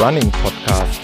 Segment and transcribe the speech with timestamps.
[0.00, 0.98] Running Podcast.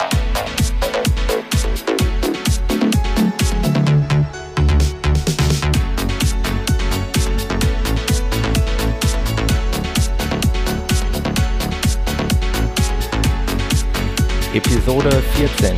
[14.54, 15.76] Episode 14.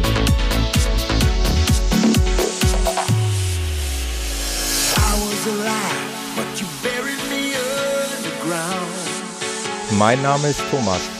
[9.99, 11.18] Mein Name ist Thomas.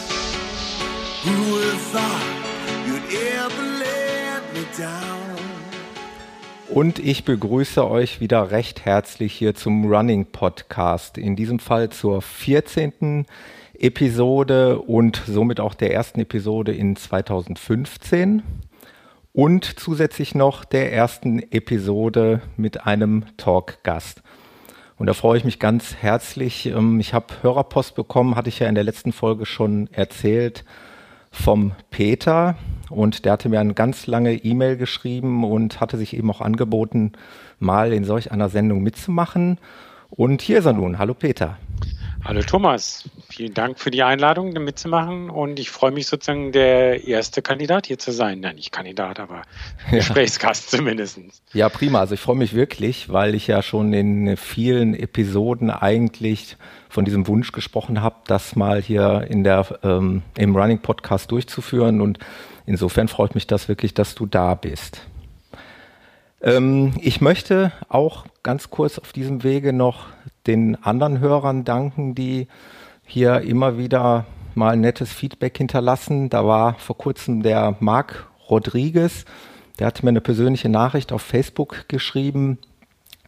[6.73, 11.17] Und ich begrüße euch wieder recht herzlich hier zum Running Podcast.
[11.17, 13.25] In diesem Fall zur 14.
[13.73, 18.43] Episode und somit auch der ersten Episode in 2015.
[19.33, 24.21] Und zusätzlich noch der ersten Episode mit einem Talkgast.
[24.97, 26.67] Und da freue ich mich ganz herzlich.
[26.67, 30.65] Ähm, ich habe Hörerpost bekommen, hatte ich ja in der letzten Folge schon erzählt,
[31.31, 32.57] vom Peter.
[32.89, 37.13] Und der hatte mir eine ganz lange E-Mail geschrieben und hatte sich eben auch angeboten,
[37.59, 39.57] mal in solch einer Sendung mitzumachen.
[40.09, 40.97] Und hier ist er nun.
[40.97, 41.57] Hallo Peter.
[42.25, 47.41] Hallo Thomas, vielen Dank für die Einladung, mitzumachen und ich freue mich sozusagen, der erste
[47.41, 48.41] Kandidat hier zu sein.
[48.41, 49.43] Nein, nicht Kandidat, aber
[49.89, 50.77] Gesprächsgast ja.
[50.77, 51.19] zumindest.
[51.53, 51.99] Ja, prima.
[51.99, 56.57] Also ich freue mich wirklich, weil ich ja schon in vielen Episoden eigentlich
[56.89, 62.01] von diesem Wunsch gesprochen habe, das mal hier in der, ähm, im Running Podcast durchzuführen
[62.01, 62.19] und
[62.65, 65.01] insofern freut mich das wirklich, dass du da bist.
[66.41, 70.07] Ähm, ich möchte auch ganz kurz auf diesem Wege noch
[70.49, 72.47] den anderen Hörern danken, die
[73.05, 74.25] hier immer wieder
[74.55, 76.29] mal nettes Feedback hinterlassen.
[76.29, 79.25] Da war vor kurzem der Marc Rodriguez,
[79.77, 82.57] der hatte mir eine persönliche Nachricht auf Facebook geschrieben,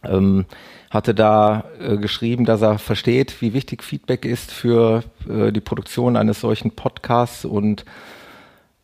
[0.02, 0.46] ähm,
[0.90, 6.16] hatte da äh, geschrieben, dass er versteht, wie wichtig Feedback ist für äh, die Produktion
[6.16, 7.84] eines solchen Podcasts und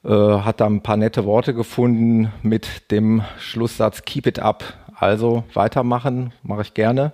[0.05, 4.63] äh, hat da ein paar nette Worte gefunden mit dem Schlusssatz Keep it up.
[4.95, 7.13] Also weitermachen, mache ich gerne.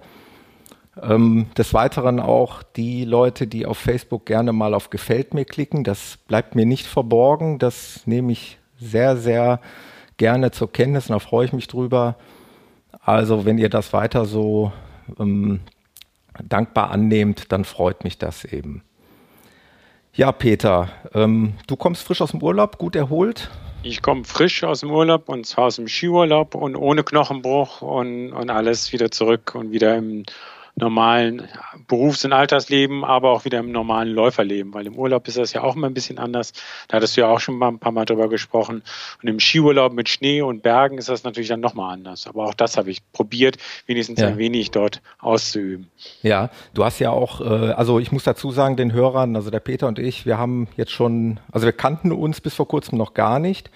[1.03, 5.85] Ähm, des Weiteren auch die Leute, die auf Facebook gerne mal auf Gefällt mir klicken.
[5.85, 7.59] Das bleibt mir nicht verborgen.
[7.59, 9.61] Das nehme ich sehr, sehr
[10.17, 12.17] gerne zur Kenntnis und da freue ich mich drüber.
[13.01, 14.73] Also wenn ihr das weiter so
[15.19, 15.61] ähm,
[16.43, 18.83] dankbar annehmt, dann freut mich das eben.
[20.15, 23.51] Ja, Peter, ähm, du kommst frisch aus dem Urlaub, gut erholt.
[23.83, 28.33] Ich komme frisch aus dem Urlaub und zwar aus dem Skiurlaub und ohne Knochenbruch und,
[28.33, 30.25] und alles wieder zurück und wieder im
[30.77, 31.49] normalen
[31.87, 35.63] Berufs- und Altersleben, aber auch wieder im normalen Läuferleben, weil im Urlaub ist das ja
[35.63, 36.53] auch immer ein bisschen anders.
[36.89, 38.83] Da hattest du ja auch schon mal ein paar Mal drüber gesprochen.
[39.23, 42.27] Und im Skiurlaub mit Schnee und Bergen ist das natürlich dann nochmal anders.
[42.27, 44.29] Aber auch das habe ich probiert, wenigstens ja.
[44.29, 45.91] ein wenig dort auszuüben.
[46.23, 49.61] Ja, du hast ja auch, äh, also ich muss dazu sagen, den Hörern, also der
[49.61, 53.15] Peter und ich, wir haben jetzt schon, also wir kannten uns bis vor kurzem noch
[53.15, 53.71] gar nicht.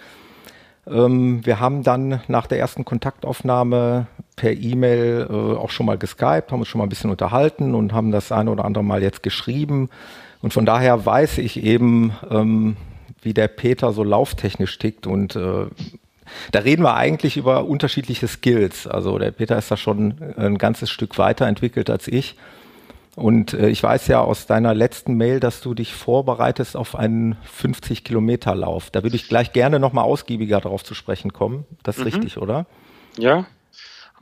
[0.89, 4.07] Ähm, wir haben dann nach der ersten Kontaktaufnahme
[4.39, 7.93] per E-Mail äh, auch schon mal geskypt, haben uns schon mal ein bisschen unterhalten und
[7.93, 9.91] haben das eine oder andere Mal jetzt geschrieben.
[10.41, 12.77] Und von daher weiß ich eben, ähm,
[13.21, 15.67] wie der Peter so lauftechnisch tickt und äh,
[16.53, 18.87] da reden wir eigentlich über unterschiedliche Skills.
[18.87, 22.37] Also der Peter ist da schon ein ganzes Stück weiterentwickelt als ich.
[23.17, 27.37] Und äh, ich weiß ja aus deiner letzten Mail, dass du dich vorbereitest auf einen
[27.45, 28.91] 50 Kilometer Lauf.
[28.91, 31.65] Da würde ich gleich gerne nochmal ausgiebiger darauf zu sprechen kommen.
[31.83, 32.11] Das ist mhm.
[32.11, 32.67] richtig, oder?
[33.17, 33.47] Ja.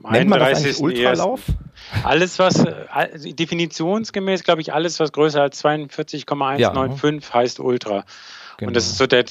[0.03, 1.43] Am Nennt man das eigentlich Ultralauf?
[2.03, 7.35] Alles, was, äh, definitionsgemäß, glaube ich, alles, was größer als 42,195 ja.
[7.35, 8.05] heißt Ultra.
[8.59, 8.69] Genau.
[8.69, 9.25] Und das ist so der,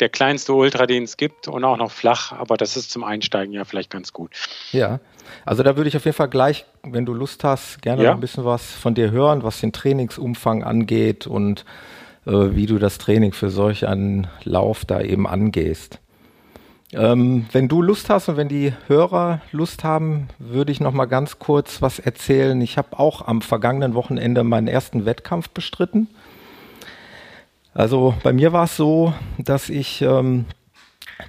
[0.00, 3.52] der kleinste Ultra, den es gibt und auch noch flach, aber das ist zum Einsteigen
[3.52, 4.32] ja vielleicht ganz gut.
[4.72, 5.00] Ja,
[5.44, 8.12] also da würde ich auf jeden Fall gleich, wenn du Lust hast, gerne ja.
[8.12, 11.64] ein bisschen was von dir hören, was den Trainingsumfang angeht und
[12.26, 16.00] äh, wie du das Training für solch einen Lauf da eben angehst.
[16.92, 21.06] Ähm, wenn du Lust hast und wenn die Hörer Lust haben, würde ich noch mal
[21.06, 22.60] ganz kurz was erzählen.
[22.60, 26.08] Ich habe auch am vergangenen Wochenende meinen ersten Wettkampf bestritten.
[27.72, 30.44] Also bei mir war es so, dass ich ähm,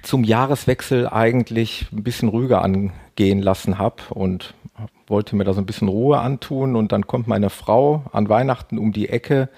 [0.02, 4.54] zum Jahreswechsel eigentlich ein bisschen ruhiger angehen lassen habe und
[5.08, 8.78] wollte mir da so ein bisschen Ruhe antun und dann kommt meine Frau an Weihnachten
[8.78, 9.48] um die Ecke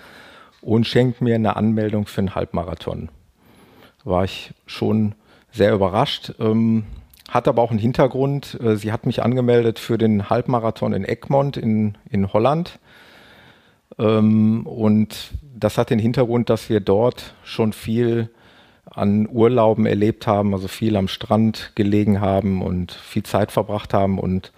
[0.61, 3.11] und schenkt mir eine Anmeldung für einen Halbmarathon.
[4.05, 5.15] Da war ich schon
[5.59, 6.85] sehr überrascht, ähm,
[7.29, 8.59] hat aber auch einen Hintergrund.
[8.63, 12.79] Äh, sie hat mich angemeldet für den Halbmarathon in Egmont in, in Holland.
[13.99, 18.31] Ähm, und das hat den Hintergrund, dass wir dort schon viel
[18.87, 24.19] an Urlauben erlebt haben, also viel am Strand gelegen haben und viel Zeit verbracht haben.
[24.19, 24.53] Und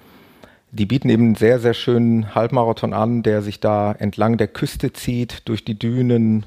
[0.71, 4.93] die bieten eben einen sehr, sehr schönen Halbmarathon an, der sich da entlang der Küste
[4.93, 6.47] zieht, durch die Dünen,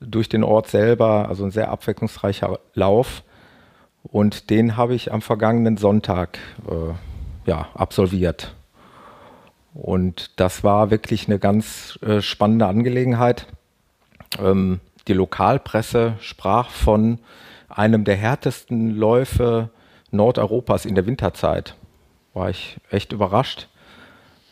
[0.00, 3.24] durch den Ort selber, also ein sehr abwechslungsreicher Lauf.
[4.12, 6.38] Und den habe ich am vergangenen Sonntag
[6.68, 6.94] äh,
[7.48, 8.54] ja, absolviert.
[9.74, 13.46] Und das war wirklich eine ganz äh, spannende Angelegenheit.
[14.38, 17.18] Ähm, die Lokalpresse sprach von
[17.68, 19.70] einem der härtesten Läufe
[20.10, 21.76] Nordeuropas in der Winterzeit.
[22.32, 23.68] War ich echt überrascht.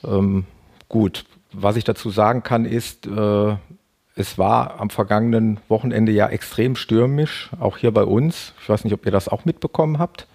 [0.05, 0.47] Ähm,
[0.89, 3.57] gut, was ich dazu sagen kann, ist, äh,
[4.17, 8.55] es war am vergangenen Wochenende ja extrem stürmisch, auch hier bei uns.
[8.63, 10.27] Ich weiß nicht, ob ihr das auch mitbekommen habt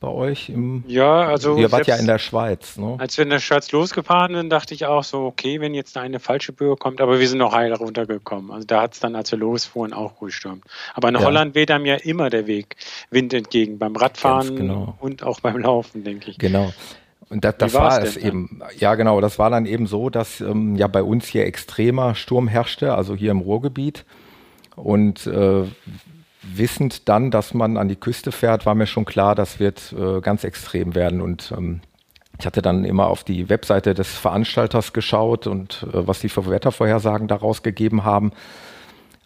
[0.00, 0.84] bei euch im.
[0.86, 1.56] Ja, also.
[1.56, 2.96] Ihr wart ja in der Schweiz, ne?
[2.98, 6.20] Als wir in der Schweiz losgefahren sind, dachte ich auch so, okay, wenn jetzt eine
[6.20, 8.50] falsche Böe kommt, aber wir sind noch heil runtergekommen.
[8.50, 10.64] Also da hat es dann, als wir losfuhren, auch gestürmt.
[10.94, 11.22] Aber in ja.
[11.22, 12.76] Holland weht einem ja immer der Weg
[13.10, 14.96] Wind entgegen, beim Radfahren genau.
[15.00, 16.38] und auch beim Laufen, denke ich.
[16.38, 16.72] Genau.
[17.28, 18.60] Und das, das war es eben.
[18.78, 19.20] Ja, genau.
[19.20, 23.14] Das war dann eben so, dass ähm, ja bei uns hier extremer Sturm herrschte, also
[23.14, 24.04] hier im Ruhrgebiet.
[24.76, 25.64] Und äh,
[26.42, 30.20] wissend dann, dass man an die Küste fährt, war mir schon klar, das wird äh,
[30.20, 31.20] ganz extrem werden.
[31.20, 31.80] Und ähm,
[32.38, 36.48] ich hatte dann immer auf die Webseite des Veranstalters geschaut und äh, was die für
[36.48, 38.32] Wettervorhersagen daraus gegeben haben.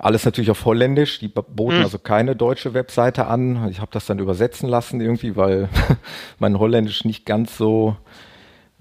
[0.03, 1.19] Alles natürlich auf Holländisch.
[1.19, 1.85] Die boten hm.
[1.85, 3.69] also keine deutsche Webseite an.
[3.71, 5.69] Ich habe das dann übersetzen lassen irgendwie, weil
[6.39, 7.97] mein Holländisch nicht ganz so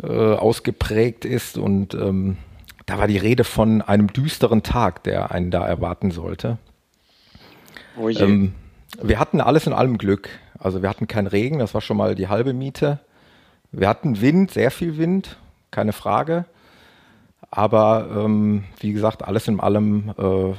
[0.01, 1.57] äh, ausgeprägt ist.
[1.57, 2.38] Und ähm,
[2.86, 6.57] da war die Rede von einem düsteren Tag, der einen da erwarten sollte.
[7.98, 8.54] Oh ähm,
[9.01, 10.30] wir hatten alles in allem Glück.
[10.57, 13.00] Also wir hatten keinen Regen, das war schon mal die halbe Miete.
[13.74, 15.38] Wir hatten Wind, sehr viel Wind,
[15.69, 16.45] keine Frage.
[17.51, 20.54] Aber ähm, wie gesagt, alles in allem äh,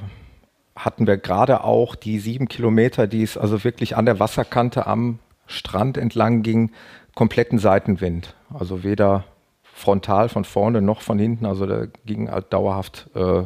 [0.85, 5.19] hatten wir gerade auch die sieben Kilometer, die es also wirklich an der Wasserkante am
[5.47, 6.71] Strand entlang ging,
[7.15, 8.35] kompletten Seitenwind.
[8.53, 9.25] Also weder
[9.75, 13.43] frontal von vorne noch von hinten, also der ging halt dauerhaft äh,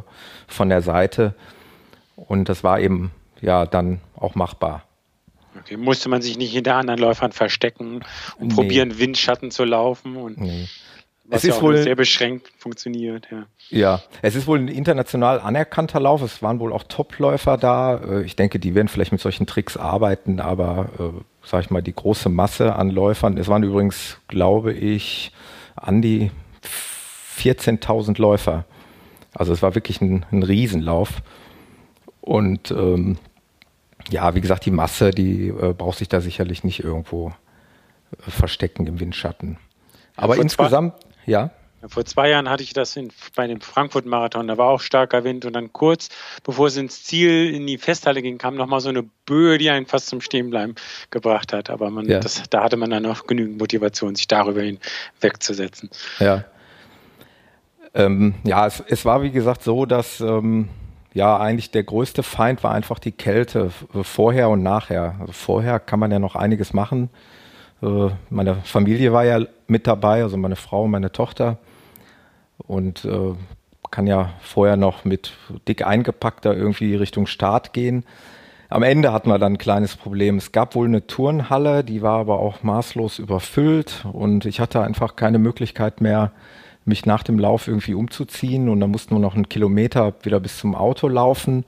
[0.46, 1.34] von der Seite.
[2.16, 4.84] Und das war eben ja dann auch machbar.
[5.58, 8.04] Okay, musste man sich nicht hinter anderen Läufern verstecken
[8.38, 8.54] und nee.
[8.54, 10.68] probieren, Windschatten zu laufen und nee.
[11.26, 13.46] Was es ist ja wohl sehr beschränkt funktioniert, ja.
[13.70, 16.20] Ja, es ist wohl ein international anerkannter Lauf.
[16.20, 17.96] Es waren wohl auch Topläufer da.
[17.96, 21.82] Äh, ich denke, die werden vielleicht mit solchen Tricks arbeiten, aber äh, sag ich mal,
[21.82, 25.32] die große Masse an Läufern, es waren übrigens, glaube ich,
[25.76, 26.30] an die
[27.38, 28.64] 14.000 Läufer.
[29.32, 31.22] Also es war wirklich ein, ein Riesenlauf.
[32.20, 33.18] Und ähm,
[34.10, 37.32] ja, wie gesagt, die Masse, die äh, braucht sich da sicherlich nicht irgendwo
[38.26, 39.58] äh, verstecken im Windschatten.
[40.16, 40.94] Aber insgesamt,
[41.26, 41.50] ja.
[41.88, 45.44] Vor zwei Jahren hatte ich das in, bei dem Frankfurt-Marathon, da war auch starker Wind
[45.44, 46.08] und dann kurz
[46.42, 49.86] bevor es ins Ziel in die Festhalle ging, kam nochmal so eine Böe, die einen
[49.86, 50.74] fast zum Stehenbleiben
[51.10, 51.70] gebracht hat.
[51.70, 52.20] Aber man, ja.
[52.20, 55.90] das, da hatte man dann noch genügend Motivation, sich darüber hinwegzusetzen.
[56.20, 56.44] Ja.
[57.92, 60.68] Ähm, ja, es, es, war wie gesagt so, dass ähm,
[61.12, 63.70] ja eigentlich der größte Feind war einfach die Kälte
[64.02, 65.16] vorher und nachher.
[65.20, 67.43] Also vorher kann man ja noch einiges machen äh,
[68.30, 71.58] meine Familie war ja mit dabei, also meine Frau und meine Tochter.
[72.58, 73.34] Und äh,
[73.94, 75.34] kann ja vorher noch mit
[75.68, 78.04] dick eingepackter irgendwie Richtung Start gehen.
[78.68, 80.36] Am Ende hatten wir dann ein kleines Problem.
[80.36, 85.14] Es gab wohl eine Turnhalle, die war aber auch maßlos überfüllt und ich hatte einfach
[85.14, 86.32] keine Möglichkeit mehr,
[86.84, 90.58] mich nach dem Lauf irgendwie umzuziehen und dann mussten wir noch einen Kilometer wieder bis
[90.58, 91.64] zum Auto laufen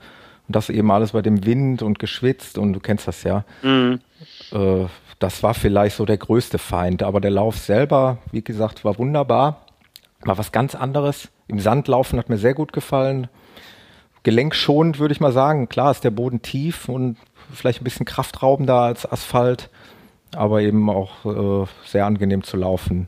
[0.47, 3.45] und das eben alles bei dem Wind und geschwitzt und du kennst das ja.
[3.63, 4.01] Mhm.
[4.51, 4.85] Äh,
[5.19, 7.03] das war vielleicht so der größte Feind.
[7.03, 9.65] Aber der Lauf selber, wie gesagt, war wunderbar.
[10.21, 11.29] War was ganz anderes.
[11.47, 13.27] Im Sandlaufen hat mir sehr gut gefallen.
[14.23, 15.69] Gelenkschonend würde ich mal sagen.
[15.69, 17.17] Klar ist der Boden tief und
[17.53, 19.69] vielleicht ein bisschen kraftraubender als Asphalt,
[20.35, 23.07] aber eben auch äh, sehr angenehm zu laufen.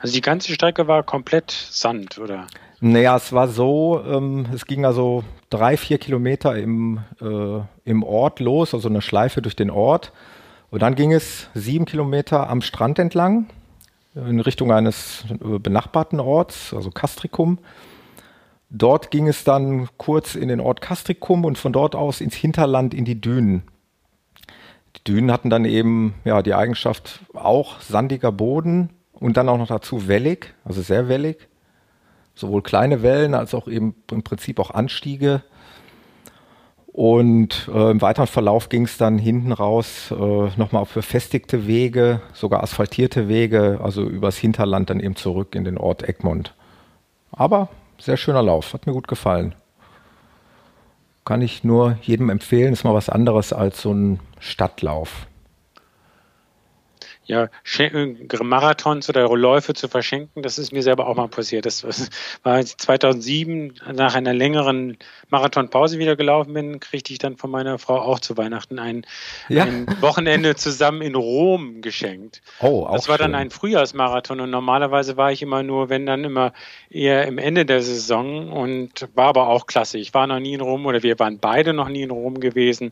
[0.00, 2.46] Also die ganze Strecke war komplett Sand, oder?
[2.80, 8.40] Naja, es war so, ähm, es ging also drei, vier Kilometer im, äh, im Ort
[8.40, 10.12] los, also eine Schleife durch den Ort.
[10.70, 13.46] Und dann ging es sieben Kilometer am Strand entlang
[14.14, 17.58] in Richtung eines äh, benachbarten Orts, also Castricum.
[18.70, 22.94] Dort ging es dann kurz in den Ort Castricum und von dort aus ins Hinterland
[22.94, 23.64] in die Dünen.
[24.96, 29.68] Die Dünen hatten dann eben ja die Eigenschaft auch sandiger Boden und dann auch noch
[29.68, 31.48] dazu wellig, also sehr wellig.
[32.34, 35.42] Sowohl kleine Wellen als auch eben im Prinzip auch Anstiege.
[36.92, 40.14] Und äh, im weiteren Verlauf ging es dann hinten raus äh,
[40.56, 45.78] nochmal auf befestigte Wege, sogar asphaltierte Wege, also übers Hinterland dann eben zurück in den
[45.78, 46.54] Ort Egmont.
[47.30, 47.68] Aber
[47.98, 49.54] sehr schöner Lauf, hat mir gut gefallen.
[51.24, 55.28] Kann ich nur jedem empfehlen, ist mal was anderes als so ein Stadtlauf.
[57.30, 57.48] Ja,
[58.42, 60.42] Marathons oder Läufe zu verschenken.
[60.42, 61.64] Das ist mir selber auch mal passiert.
[61.64, 61.84] Das
[62.42, 68.00] war 2007 nach einer längeren Marathonpause wieder gelaufen bin, kriegte ich dann von meiner Frau
[68.00, 69.06] auch zu Weihnachten ein,
[69.48, 69.62] ja.
[69.62, 72.42] ein Wochenende zusammen in Rom geschenkt.
[72.58, 73.26] Oh, auch Das war schön.
[73.30, 76.52] dann ein Frühjahrsmarathon und normalerweise war ich immer nur, wenn dann immer
[76.90, 79.98] eher im Ende der Saison und war aber auch klasse.
[79.98, 82.90] Ich war noch nie in Rom oder wir waren beide noch nie in Rom gewesen.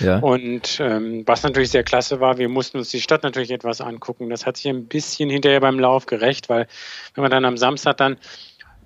[0.00, 0.18] Ja.
[0.18, 4.30] Und ähm, was natürlich sehr klasse war, wir mussten uns die Stadt natürlich etwas angucken.
[4.30, 6.66] Das hat sich ein bisschen hinterher beim Lauf gerecht, weil
[7.14, 8.16] wenn man dann am Samstag dann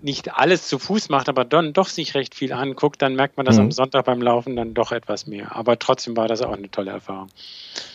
[0.03, 3.47] nicht alles zu Fuß macht, aber dann doch sich recht viel anguckt, dann merkt man
[3.47, 3.63] das mhm.
[3.63, 5.55] am Sonntag beim Laufen dann doch etwas mehr.
[5.55, 7.29] Aber trotzdem war das auch eine tolle Erfahrung.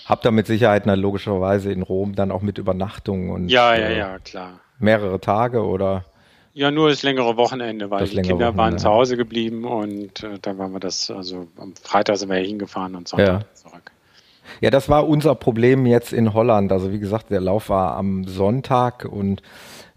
[0.05, 3.87] Habt ihr mit Sicherheit na, logischerweise in Rom dann auch mit Übernachtung und ja, ja,
[3.87, 4.59] äh, ja, klar.
[4.79, 6.05] mehrere Tage oder?
[6.53, 8.57] Ja, nur das längere Wochenende, weil das die Kinder Wochenende.
[8.57, 12.37] waren zu Hause geblieben und äh, dann waren wir das, also am Freitag sind wir
[12.37, 13.53] hingefahren und Sonntag ja.
[13.53, 13.91] zurück.
[14.61, 16.71] Ja, das war unser Problem jetzt in Holland.
[16.71, 19.41] Also wie gesagt, der Lauf war am Sonntag und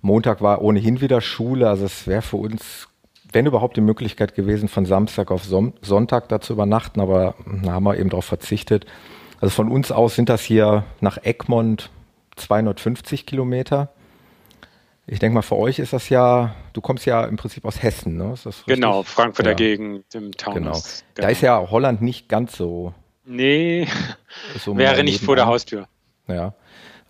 [0.02, 1.68] Montag war ohnehin wieder Schule.
[1.68, 2.88] Also es wäre für uns,
[3.32, 7.84] wenn überhaupt, die Möglichkeit gewesen, von Samstag auf Sonntag da zu übernachten, aber da haben
[7.84, 8.86] wir eben darauf verzichtet.
[9.40, 11.90] Also von uns aus sind das hier nach Egmont
[12.36, 13.90] 250 Kilometer.
[15.06, 18.16] Ich denke mal, für euch ist das ja, du kommst ja im Prinzip aus Hessen,
[18.16, 18.34] ne?
[18.66, 19.56] genau, Frankfurter ja.
[19.56, 20.54] Gegend im Taunus.
[20.54, 20.72] Genau.
[20.72, 20.82] genau.
[21.16, 22.94] Da ist ja Holland nicht ganz so.
[23.32, 23.86] Nee,
[24.58, 25.86] so wäre nicht vor der Haustür.
[26.26, 26.52] Ja.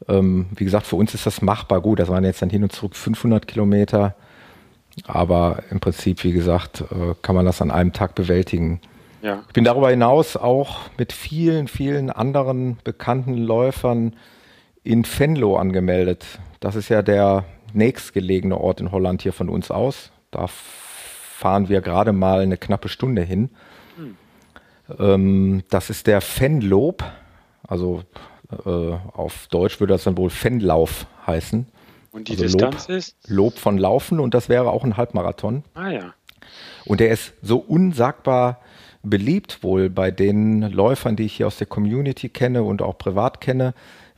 [0.07, 1.99] Ähm, wie gesagt, für uns ist das machbar gut.
[1.99, 4.15] Das waren jetzt dann hin und zurück 500 Kilometer.
[5.07, 8.83] Aber im Prinzip, wie gesagt, äh, kann man das an einem Tag bewältigen.
[9.23, 9.45] Ja.
[9.47, 14.15] Ich bin darüber hinaus auch mit vielen, vielen anderen bekannten Läufern
[14.83, 16.27] in Venlo angemeldet.
[16.61, 20.11] Das ist ja der nächstgelegene Ort in Holland hier von uns aus.
[20.31, 23.49] Da fahren wir gerade mal eine knappe Stunde hin.
[24.97, 25.07] Hm.
[25.07, 27.05] Ähm, das ist der Fenlob,
[27.67, 28.03] also
[28.51, 31.67] äh, auf Deutsch würde das dann wohl Fenlauf heißen.
[32.13, 33.17] Und die also Distanz Lob, ist?
[33.29, 35.63] Lob von Laufen und das wäre auch ein Halbmarathon.
[35.75, 36.15] Ah ja.
[36.85, 38.61] Und der ist so unsagbar
[39.03, 43.41] beliebt wohl bei den Läufern, die ich hier aus der Community kenne und auch privat
[43.41, 43.75] kenne,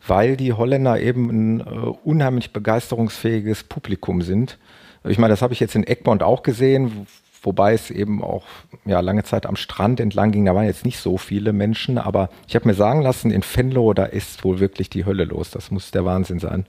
[0.06, 1.64] weil die Holländer eben ein äh,
[2.04, 4.58] unheimlich begeisterungsfähiges Publikum sind.
[5.04, 7.06] Ich meine, das habe ich jetzt in Egmont auch gesehen,
[7.42, 8.44] wobei es eben auch
[8.84, 10.44] ja, lange Zeit am Strand entlang ging.
[10.44, 13.92] Da waren jetzt nicht so viele Menschen, aber ich habe mir sagen lassen, in Venlo,
[13.92, 15.50] da ist wohl wirklich die Hölle los.
[15.50, 16.66] Das muss der Wahnsinn sein.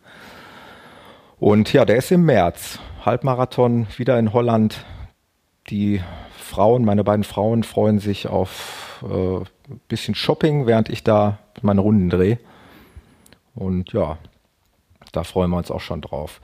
[1.39, 2.79] Und ja, der ist im März.
[3.05, 4.85] Halbmarathon wieder in Holland.
[5.69, 6.01] Die
[6.37, 11.81] Frauen, meine beiden Frauen freuen sich auf äh, ein bisschen Shopping, während ich da meine
[11.81, 12.39] Runden drehe.
[13.55, 14.17] Und ja,
[15.11, 16.41] da freuen wir uns auch schon drauf.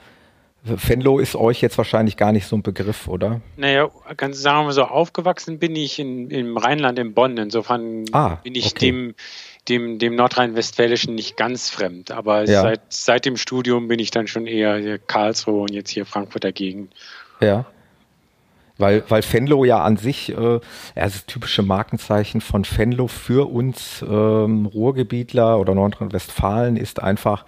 [0.63, 3.39] Venlo ist euch jetzt wahrscheinlich gar nicht so ein Begriff, oder?
[3.55, 7.37] Naja, ganz sagen wir so, aufgewachsen bin ich in, im Rheinland, in Bonn.
[7.37, 8.87] Insofern ah, bin ich okay.
[8.87, 9.15] dem,
[9.69, 12.11] dem, dem Nordrhein-Westfälischen nicht ganz fremd.
[12.11, 12.61] Aber ja.
[12.61, 16.93] seit, seit dem Studium bin ich dann schon eher Karlsruhe und jetzt hier Frankfurter Gegend.
[17.39, 17.65] Ja.
[18.77, 20.59] Weil, weil Fenlo ja an sich, äh,
[20.95, 27.45] das typische Markenzeichen von Fenlo für uns ähm, Ruhrgebietler oder Nordrhein-Westfalen ist einfach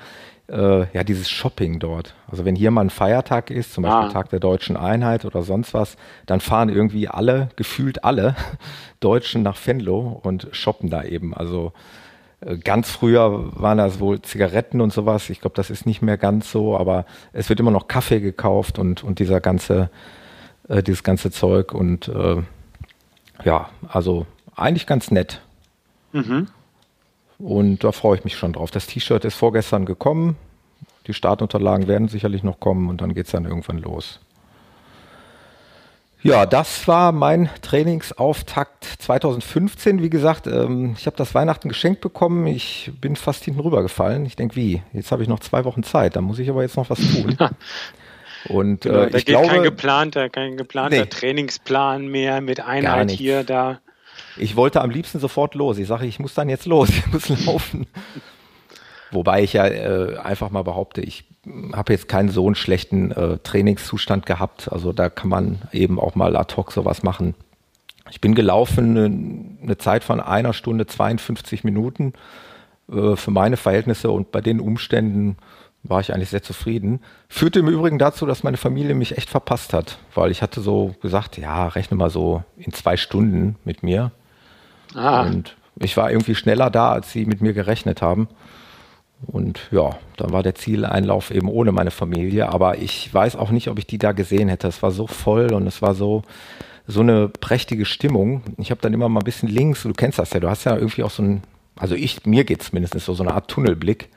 [0.51, 2.13] äh, ja dieses Shopping dort.
[2.27, 4.11] Also wenn hier mal ein Feiertag ist, zum Beispiel ah.
[4.11, 8.35] Tag der Deutschen Einheit oder sonst was, dann fahren irgendwie alle, gefühlt alle
[8.99, 11.33] Deutschen nach Fenlo und shoppen da eben.
[11.33, 11.73] Also
[12.41, 15.29] äh, Ganz früher waren das wohl Zigaretten und sowas.
[15.29, 18.77] Ich glaube, das ist nicht mehr ganz so, aber es wird immer noch Kaffee gekauft
[18.77, 19.89] und, und dieser ganze
[20.71, 21.73] äh, dieses ganze Zeug.
[21.73, 22.37] Und äh,
[23.43, 25.41] ja, also eigentlich ganz nett.
[26.13, 26.47] Mhm.
[27.41, 28.71] Und da freue ich mich schon drauf.
[28.71, 30.35] Das T-Shirt ist vorgestern gekommen.
[31.07, 34.19] Die Startunterlagen werden sicherlich noch kommen und dann geht es dann irgendwann los.
[36.23, 40.03] Ja, das war mein Trainingsauftakt 2015.
[40.03, 42.45] Wie gesagt, ähm, ich habe das Weihnachten geschenkt bekommen.
[42.45, 44.25] Ich bin fast hinten rübergefallen.
[44.27, 44.83] Ich denke, wie?
[44.93, 46.15] Jetzt habe ich noch zwei Wochen Zeit.
[46.15, 47.37] Da muss ich aber jetzt noch was tun.
[48.49, 52.59] Und genau, äh, da ich geht glaube, kein geplanter, kein geplanter nee, Trainingsplan mehr mit
[52.59, 53.79] Einheit hier da.
[54.37, 55.77] Ich wollte am liebsten sofort los.
[55.77, 57.87] Ich sage, ich muss dann jetzt los, ich muss laufen.
[59.11, 61.25] Wobei ich ja äh, einfach mal behaupte, ich
[61.73, 64.71] habe jetzt keinen so einen schlechten äh, Trainingszustand gehabt.
[64.71, 67.35] Also da kann man eben auch mal ad hoc sowas machen.
[68.09, 72.13] Ich bin gelaufen eine, eine Zeit von einer Stunde 52 Minuten
[72.91, 75.37] äh, für meine Verhältnisse und bei den Umständen
[75.83, 76.99] war ich eigentlich sehr zufrieden.
[77.27, 80.95] Führte im Übrigen dazu, dass meine Familie mich echt verpasst hat, weil ich hatte so
[81.01, 84.11] gesagt, ja, rechne mal so in zwei Stunden mit mir.
[84.95, 85.23] Ah.
[85.23, 88.27] Und ich war irgendwie schneller da, als sie mit mir gerechnet haben.
[89.27, 92.49] Und ja, dann war der Zieleinlauf eben ohne meine Familie.
[92.49, 94.67] Aber ich weiß auch nicht, ob ich die da gesehen hätte.
[94.67, 96.23] Es war so voll und es war so,
[96.87, 98.43] so eine prächtige Stimmung.
[98.57, 100.75] Ich habe dann immer mal ein bisschen links, du kennst das ja, du hast ja
[100.75, 101.43] irgendwie auch so ein,
[101.75, 104.09] also ich, mir geht es mindestens so, so eine Art Tunnelblick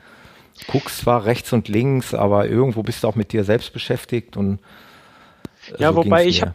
[0.67, 4.59] guckst zwar rechts und links, aber irgendwo bist du auch mit dir selbst beschäftigt und
[5.77, 6.53] ja, so wobei ich habe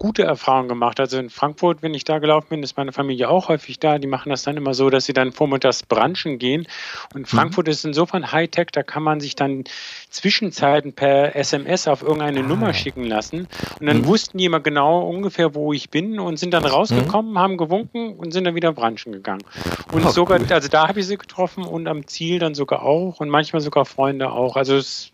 [0.00, 0.98] gute Erfahrungen gemacht.
[0.98, 3.98] Also in Frankfurt, wenn ich da gelaufen bin, ist meine Familie auch häufig da.
[3.98, 6.66] Die machen das dann immer so, dass sie dann vormittags branchen gehen.
[7.14, 7.26] Und mhm.
[7.26, 7.72] Frankfurt mhm.
[7.72, 9.64] ist insofern Hightech, da kann man sich dann
[10.08, 12.44] Zwischenzeiten per SMS auf irgendeine ah.
[12.44, 13.46] Nummer schicken lassen.
[13.78, 14.06] Und dann mhm.
[14.06, 17.38] wussten die immer genau ungefähr, wo ich bin und sind dann rausgekommen, mhm.
[17.38, 19.44] haben gewunken und sind dann wieder branchen gegangen.
[19.92, 20.46] Und oh, sogar, cool.
[20.50, 23.84] also da habe ich sie getroffen und am Ziel dann sogar auch und manchmal sogar
[23.84, 24.56] Freunde auch.
[24.56, 25.12] Also es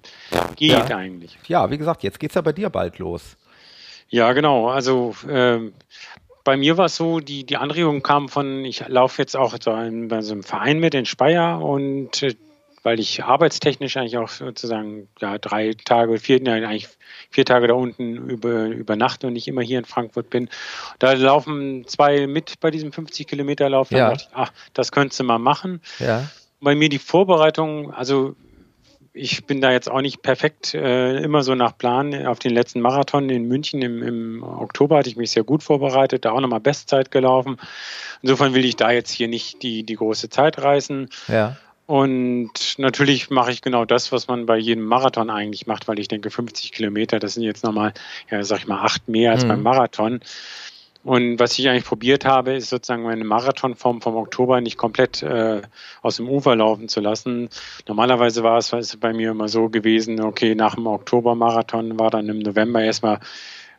[0.55, 0.97] geht ja.
[0.97, 1.37] eigentlich.
[1.49, 3.37] Ja, wie gesagt, jetzt geht es ja bei dir bald los.
[4.09, 4.69] Ja, genau.
[4.69, 5.73] Also ähm,
[6.45, 9.73] bei mir war es so, die, die Anregung kam von, ich laufe jetzt auch so
[9.73, 12.35] in, bei so einem Verein mit in Speyer und äh,
[12.85, 16.87] weil ich arbeitstechnisch eigentlich auch sozusagen ja, drei Tage, vier, ja, eigentlich
[17.31, 20.49] vier Tage da unten über, übernachte und nicht immer hier in Frankfurt bin.
[21.01, 23.91] Da laufen zwei mit bei diesem 50 Kilometer Lauf.
[23.91, 24.11] Ja.
[24.11, 25.81] Dachte ich, ach, das könntest du mal machen.
[25.99, 26.31] Ja.
[26.61, 28.37] Bei mir die Vorbereitung, also
[29.17, 32.27] ich bin da jetzt auch nicht perfekt äh, immer so nach Plan.
[32.27, 36.25] Auf den letzten Marathon in München im, im Oktober hatte ich mich sehr gut vorbereitet,
[36.25, 37.57] da auch nochmal Bestzeit gelaufen.
[38.23, 41.09] Insofern will ich da jetzt hier nicht die, die große Zeit reißen.
[41.29, 41.57] Ja.
[41.87, 46.09] Und natürlich mache ich genau das, was man bei jedem Marathon eigentlich macht, weil ich
[46.09, 47.95] denke, 50 Kilometer, das sind jetzt nochmal,
[48.31, 49.49] ja, sag ich mal, acht mehr als mhm.
[49.49, 50.21] beim Marathon.
[51.07, 55.63] Und was ich eigentlich probiert habe, ist sozusagen meine Marathonform vom Oktober nicht komplett äh,
[56.03, 57.49] aus dem Ufer laufen zu lassen.
[57.87, 62.29] Normalerweise war es, es bei mir immer so gewesen, okay, nach dem Oktobermarathon war dann
[62.29, 63.21] im November erstmal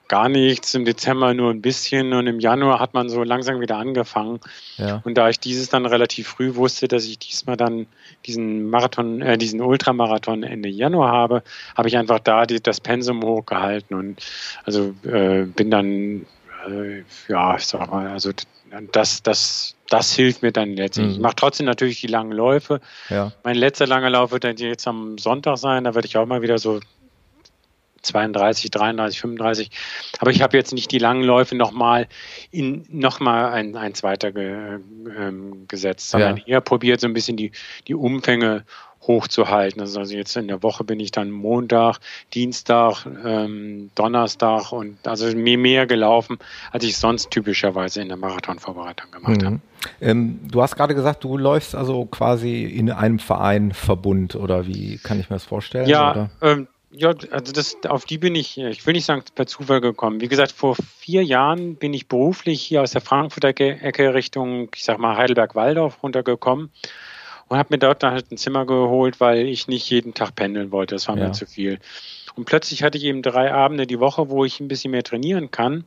[0.08, 3.76] gar nichts, im Dezember nur ein bisschen und im Januar hat man so langsam wieder
[3.76, 4.40] angefangen.
[4.78, 5.02] Ja.
[5.04, 7.88] Und da ich dieses dann relativ früh wusste, dass ich diesmal dann
[8.26, 11.44] diesen Marathon, äh, diesen Ultramarathon Ende Januar habe,
[11.76, 14.26] habe ich einfach da die, das Pensum hochgehalten und
[14.64, 16.26] also äh, bin dann
[17.28, 18.32] ja, ich sag mal, also
[18.92, 21.08] das, das, das hilft mir dann letztlich.
[21.08, 21.12] Mhm.
[21.14, 22.82] Ich mache trotzdem natürlich die langen Läufe.
[23.10, 23.32] Ja.
[23.44, 25.86] Mein letzter langer Lauf wird dann jetzt am Sonntag sein.
[25.86, 26.80] Da werde ich auch mal wieder so
[28.02, 29.72] 32, 33, 35.
[30.20, 32.08] Aber ich habe jetzt nicht die langen Läufe nochmal
[32.52, 34.80] in nochmal ein, ein zweiter ge,
[35.18, 36.44] ähm, gesetzt, sondern ja.
[36.46, 37.52] eher probiert so ein bisschen die,
[37.88, 38.66] die Umfänge
[39.08, 39.82] hochzuhalten.
[39.82, 42.00] Also jetzt in der Woche bin ich dann Montag,
[42.34, 46.38] Dienstag, ähm, Donnerstag und also mehr, mehr gelaufen,
[46.72, 49.46] als ich sonst typischerweise in der Marathonvorbereitung gemacht mhm.
[49.46, 49.60] habe.
[50.02, 54.98] Ähm, du hast gerade gesagt, du läufst also quasi in einem Verein Verbund oder wie
[54.98, 55.88] kann ich mir das vorstellen?
[55.88, 59.82] Ja, ähm, ja, also das, auf die bin ich, ich will nicht sagen, per Zufall
[59.82, 60.22] gekommen.
[60.22, 64.84] Wie gesagt, vor vier Jahren bin ich beruflich hier aus der Frankfurter Ecke Richtung, ich
[64.84, 66.72] sag mal, Heidelberg-Waldorf runtergekommen
[67.48, 70.72] und habe mir dort dann halt ein Zimmer geholt, weil ich nicht jeden Tag pendeln
[70.72, 70.96] wollte.
[70.96, 71.28] Das war ja.
[71.28, 71.80] mir zu viel.
[72.36, 75.50] Und plötzlich hatte ich eben drei Abende die Woche, wo ich ein bisschen mehr trainieren
[75.50, 75.86] kann.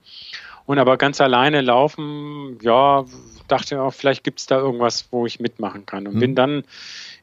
[0.67, 3.05] Und aber ganz alleine laufen, ja,
[3.49, 6.07] dachte auch, vielleicht gibt es da irgendwas, wo ich mitmachen kann.
[6.07, 6.21] Und mhm.
[6.21, 6.65] bin dann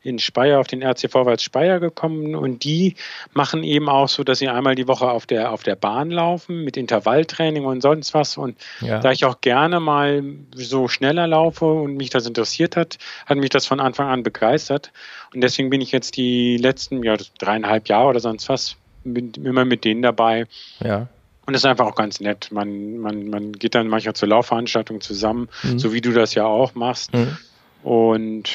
[0.03, 2.95] in Speyer auf den RC Vorwärts Speyer gekommen und die
[3.33, 6.63] machen eben auch so, dass sie einmal die Woche auf der, auf der Bahn laufen
[6.63, 8.37] mit Intervalltraining und sonst was.
[8.37, 8.99] Und ja.
[8.99, 10.23] da ich auch gerne mal
[10.55, 14.91] so schneller laufe und mich das interessiert hat, hat mich das von Anfang an begeistert.
[15.33, 19.65] Und deswegen bin ich jetzt die letzten ja, dreieinhalb Jahre oder sonst was mit, immer
[19.65, 20.45] mit denen dabei.
[20.79, 21.07] Ja.
[21.47, 22.49] Und das ist einfach auch ganz nett.
[22.51, 25.79] Man, man, man geht dann manchmal zur Laufveranstaltung zusammen, mhm.
[25.79, 27.13] so wie du das ja auch machst.
[27.13, 27.37] Mhm.
[27.83, 28.49] Und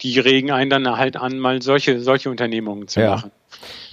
[0.00, 3.10] die regen einen dann halt an, mal solche, solche Unternehmungen zu ja.
[3.10, 3.30] machen.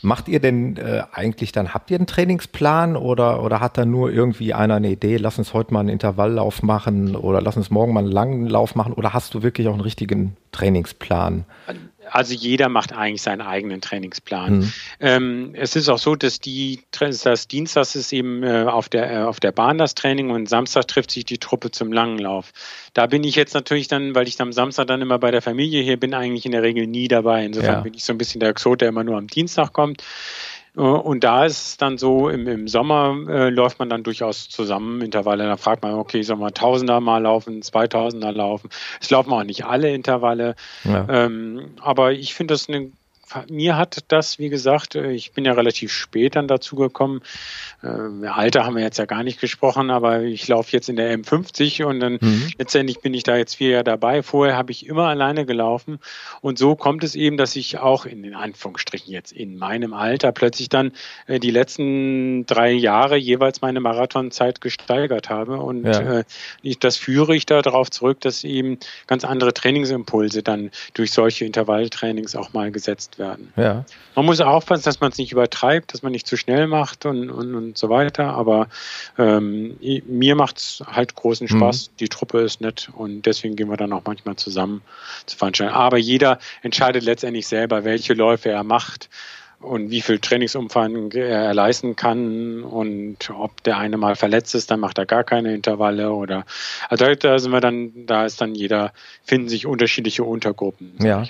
[0.02, 4.12] Macht ihr denn äh, eigentlich dann, habt ihr einen Trainingsplan oder, oder hat da nur
[4.12, 7.94] irgendwie einer eine Idee, lass uns heute mal einen Intervalllauf machen oder lass uns morgen
[7.94, 11.44] mal einen langen Lauf machen oder hast du wirklich auch einen richtigen Trainingsplan?
[12.12, 14.60] Also jeder macht eigentlich seinen eigenen Trainingsplan.
[14.60, 14.74] Mhm.
[15.00, 19.18] Ähm, es ist auch so, dass die das Dienstags ist eben äh, auf der äh,
[19.24, 22.52] auf der Bahn das Training und Samstag trifft sich die Truppe zum langen Lauf.
[22.94, 25.82] Da bin ich jetzt natürlich dann, weil ich am Samstag dann immer bei der Familie
[25.84, 27.46] hier bin, eigentlich in der Regel nie dabei.
[27.46, 27.82] Insofern ja.
[27.82, 30.04] bin ich so ein bisschen der Exot, der immer nur am Dienstag kommt.
[30.78, 34.50] Äh, und da ist es dann so, im, im Sommer äh, läuft man dann durchaus
[34.50, 35.46] zusammen Intervalle.
[35.46, 38.70] Da fragt man, okay, soll man Tausender mal laufen, Zweitausender laufen.
[39.02, 40.56] Es laufen auch nicht alle Intervalle.
[40.84, 41.08] Ja.
[41.10, 42.92] Ähm, aber ich finde das eine
[43.50, 47.22] mir hat das, wie gesagt, äh, ich bin ja relativ spät dann dazu gekommen.
[47.84, 51.18] Äh, Alter haben wir jetzt ja gar nicht gesprochen, aber ich laufe jetzt in der
[51.18, 52.50] M50 und dann mhm.
[52.58, 54.24] letztendlich bin ich da jetzt vier Jahre dabei.
[54.24, 56.00] Vorher habe ich immer alleine gelaufen
[56.42, 60.32] und so kommt es eben, dass ich auch in den Anführungsstrichen jetzt in meinem Alter
[60.32, 60.92] plötzlich dann
[61.28, 66.20] äh, die letzten drei Jahre jeweils meine Marathonzeit gesteigert habe und ja.
[66.20, 66.24] äh,
[66.62, 71.46] ich, das führe ich da darauf zurück, dass eben ganz andere Trainingsimpulse dann durch solche
[71.46, 73.54] Intervalltrainings auch mal gesetzt gemacht werden.
[73.56, 73.86] Ja.
[74.16, 77.30] Man muss aufpassen, dass man es nicht übertreibt, dass man nicht zu schnell macht und,
[77.30, 78.34] und, und so weiter.
[78.34, 78.68] Aber
[79.18, 81.58] ähm, mir macht es halt großen mhm.
[81.58, 81.90] Spaß.
[81.90, 81.98] Mhm.
[82.00, 84.82] Die Truppe ist nett und deswegen gehen wir dann auch manchmal zusammen
[85.26, 85.74] zu veranstalten.
[85.74, 89.10] Aber jeder entscheidet letztendlich selber, welche Läufe er macht
[89.60, 94.80] und wie viel Trainingsumfang er leisten kann und ob der eine mal verletzt ist, dann
[94.80, 96.46] macht er gar keine Intervalle oder
[96.90, 100.94] also da sind wir dann, da ist dann jeder, finden sich unterschiedliche Untergruppen.
[101.02, 101.24] Ja.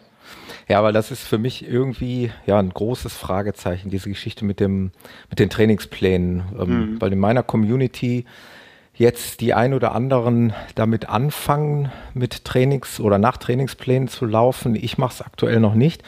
[0.67, 4.91] Ja, aber das ist für mich irgendwie ja ein großes Fragezeichen, diese Geschichte mit dem,
[5.29, 6.43] mit den Trainingsplänen.
[6.59, 7.01] Ähm, mhm.
[7.01, 8.25] Weil in meiner Community
[8.93, 14.75] jetzt die ein oder anderen damit anfangen, mit Trainings- oder nach Trainingsplänen zu laufen.
[14.75, 16.03] Ich mache es aktuell noch nicht.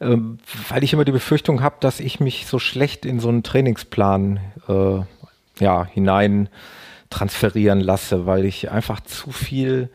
[0.00, 3.42] Ähm, weil ich immer die Befürchtung habe, dass ich mich so schlecht in so einen
[3.42, 5.00] Trainingsplan äh,
[5.58, 6.50] ja, hinein
[7.08, 9.88] transferieren lasse, weil ich einfach zu viel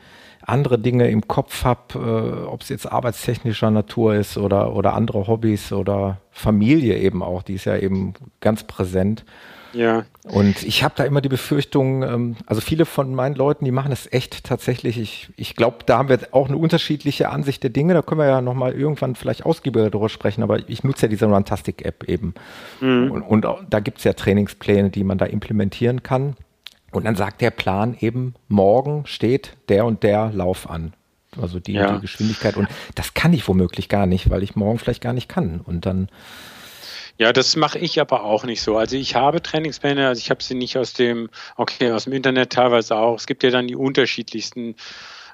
[0.51, 5.27] andere Dinge im Kopf habe, äh, ob es jetzt arbeitstechnischer Natur ist oder, oder andere
[5.27, 9.25] Hobbys oder Familie eben auch, die ist ja eben ganz präsent.
[9.73, 10.03] Ja.
[10.23, 13.91] Und ich habe da immer die Befürchtung, ähm, also viele von meinen Leuten, die machen
[13.91, 14.99] es echt tatsächlich.
[14.99, 17.93] Ich, ich glaube, da haben wir auch eine unterschiedliche Ansicht der Dinge.
[17.93, 21.25] Da können wir ja nochmal irgendwann vielleicht ausgiebiger darüber sprechen, aber ich nutze ja diese
[21.25, 22.33] Runtastic-App eben.
[22.81, 23.11] Mhm.
[23.11, 26.35] Und, und da gibt es ja Trainingspläne, die man da implementieren kann.
[26.91, 30.93] Und dann sagt der Plan eben, morgen steht der und der Lauf an.
[31.39, 31.93] Also die, ja.
[31.93, 32.57] die Geschwindigkeit.
[32.57, 35.61] Und das kann ich womöglich gar nicht, weil ich morgen vielleicht gar nicht kann.
[35.61, 36.09] Und dann
[37.21, 38.77] ja, das mache ich aber auch nicht so.
[38.77, 42.51] Also ich habe Trainingspläne, also ich habe sie nicht aus dem, okay, aus dem Internet
[42.51, 43.15] teilweise auch.
[43.15, 44.73] Es gibt ja dann die unterschiedlichsten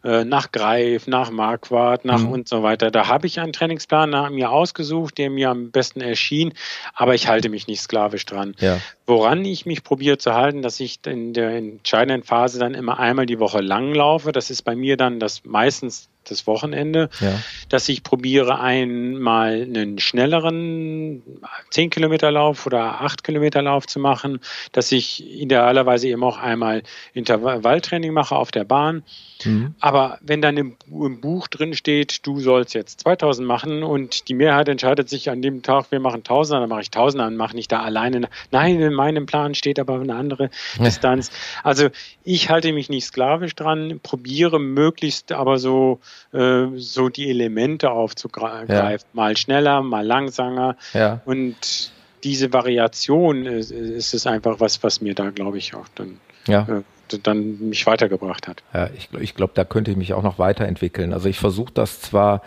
[0.03, 2.31] äh, nach Greif, nach Marquardt, nach mhm.
[2.31, 2.91] und so weiter.
[2.91, 6.53] Da habe ich einen Trainingsplan nach mir ausgesucht, der mir am besten erschien,
[6.93, 8.53] aber ich halte mich nicht sklavisch dran.
[8.59, 8.81] Ja.
[9.05, 13.27] Woran ich mich probiere zu halten, dass ich in der entscheidenden Phase dann immer einmal
[13.27, 14.33] die Woche lang laufe.
[14.33, 17.39] Das ist bei mir dann das meistens das Wochenende, ja.
[17.69, 21.23] dass ich probiere einmal einen schnelleren
[21.71, 24.39] 10 Kilometer Lauf oder 8 Kilometer Lauf zu machen,
[24.71, 29.03] dass ich idealerweise eben auch einmal Intervalltraining mache auf der Bahn.
[29.43, 29.75] Mhm.
[29.79, 34.33] Aber wenn dann im, im, Buch drin steht, du sollst jetzt 2000 machen und die
[34.33, 37.55] Mehrheit entscheidet sich an dem Tag, wir machen 1000, dann mache ich 1000 und mache
[37.55, 38.29] nicht da alleine.
[38.51, 40.83] Nein, in meinem Plan steht aber eine andere ja.
[40.85, 41.31] Distanz.
[41.63, 41.89] Also
[42.23, 45.99] ich halte mich nicht sklavisch dran, probiere möglichst aber so
[46.33, 48.73] äh, so die Elemente aufzugreifen.
[48.73, 48.95] Ja.
[49.13, 50.75] Mal schneller, mal langsamer.
[50.93, 51.21] Ja.
[51.25, 51.91] Und
[52.23, 56.67] diese Variation ist, ist es einfach was, was mir da, glaube ich, auch dann, ja.
[56.67, 58.63] äh, dann mich weitergebracht hat.
[58.73, 61.13] Ja, ich, ich glaube, da könnte ich mich auch noch weiterentwickeln.
[61.13, 62.41] Also ich versuche das zwar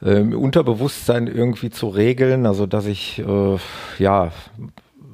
[0.00, 3.56] im ähm, Unterbewusstsein irgendwie zu regeln, also dass ich äh,
[3.98, 4.32] ja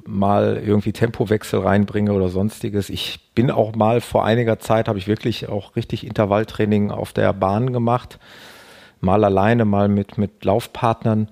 [0.07, 2.89] mal irgendwie Tempowechsel reinbringe oder sonstiges.
[2.89, 7.33] Ich bin auch mal vor einiger Zeit, habe ich wirklich auch richtig Intervalltraining auf der
[7.33, 8.19] Bahn gemacht.
[9.01, 11.29] Mal alleine, mal mit, mit Laufpartnern.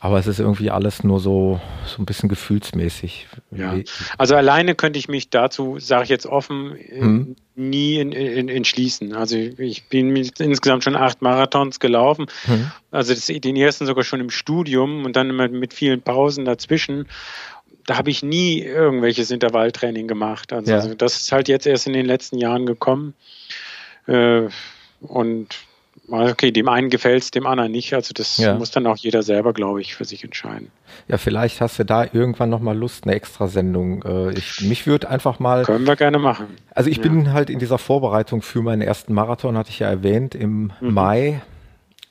[0.00, 3.26] Aber es ist irgendwie alles nur so, so ein bisschen gefühlsmäßig.
[3.50, 3.74] Ja.
[4.16, 7.36] Also alleine könnte ich mich dazu, sage ich jetzt offen, hm.
[7.56, 9.12] nie in, in, entschließen.
[9.14, 12.26] Also ich bin insgesamt schon acht Marathons gelaufen.
[12.44, 12.70] Hm.
[12.92, 17.06] Also das, den ersten sogar schon im Studium und dann immer mit vielen Pausen dazwischen
[17.88, 20.52] da habe ich nie irgendwelches Intervalltraining gemacht.
[20.52, 20.94] Also, ja.
[20.94, 23.14] das ist halt jetzt erst in den letzten Jahren gekommen.
[24.06, 24.48] Äh,
[25.00, 25.48] und
[26.10, 27.94] okay, dem einen gefällt es, dem anderen nicht.
[27.94, 28.54] Also das ja.
[28.54, 30.70] muss dann auch jeder selber, glaube ich, für sich entscheiden.
[31.08, 34.02] Ja, vielleicht hast du da irgendwann nochmal Lust, eine Extrasendung.
[34.02, 35.64] Äh, ich, mich würde einfach mal.
[35.64, 36.46] Können wir gerne machen.
[36.74, 37.04] Also ich ja.
[37.04, 40.92] bin halt in dieser Vorbereitung für meinen ersten Marathon, hatte ich ja erwähnt, im mhm.
[40.92, 41.40] Mai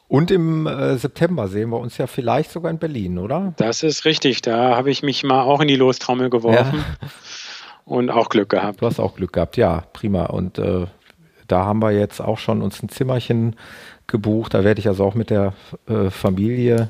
[0.08, 3.54] und im äh, September sehen wir uns ja vielleicht sogar in Berlin, oder?
[3.58, 4.41] Das ist richtig.
[4.41, 7.08] Da habe ich mich mal auch in die Lostrommel geworfen ja.
[7.86, 8.82] und auch Glück gehabt.
[8.82, 10.26] Du hast auch Glück gehabt, ja, prima.
[10.26, 10.86] Und äh,
[11.48, 13.58] da haben wir jetzt auch schon uns ein Zimmerchen
[14.08, 14.54] gebucht.
[14.54, 15.54] Da werde ich also auch mit der
[15.88, 16.89] äh, Familie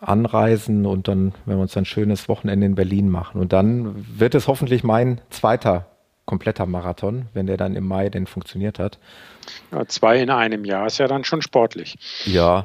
[0.00, 3.40] anreisen und dann werden wir uns ein schönes Wochenende in Berlin machen.
[3.40, 5.86] Und dann wird es hoffentlich mein zweiter
[6.26, 8.98] kompletter Marathon, wenn der dann im Mai denn funktioniert hat.
[9.72, 11.96] Ja, zwei in einem Jahr ist ja dann schon sportlich.
[12.24, 12.64] Ja,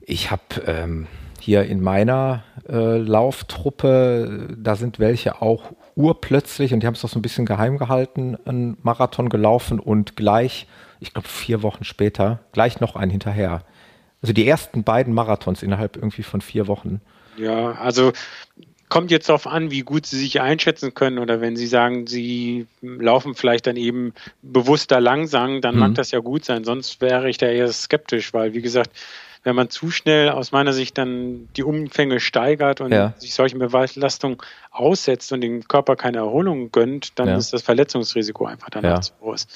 [0.00, 1.06] ich habe ähm,
[1.40, 7.08] hier in meiner äh, Lauftruppe, da sind welche auch urplötzlich, und die haben es doch
[7.08, 10.66] so ein bisschen geheim gehalten, einen Marathon gelaufen und gleich,
[11.00, 13.64] ich glaube vier Wochen später, gleich noch einen hinterher.
[14.22, 17.00] Also die ersten beiden Marathons innerhalb irgendwie von vier Wochen.
[17.36, 18.12] Ja, also
[18.92, 22.66] kommt jetzt darauf an, wie gut Sie sich einschätzen können oder wenn Sie sagen, Sie
[22.82, 25.80] laufen vielleicht dann eben bewusster langsam, dann mhm.
[25.80, 26.64] mag das ja gut sein.
[26.64, 28.90] Sonst wäre ich da eher skeptisch, weil wie gesagt,
[29.44, 33.14] wenn man zu schnell aus meiner Sicht dann die Umfänge steigert und ja.
[33.16, 37.38] sich solchen Belastung aussetzt und dem Körper keine Erholung gönnt, dann ja.
[37.38, 39.00] ist das Verletzungsrisiko einfach danach ja.
[39.00, 39.46] zu groß.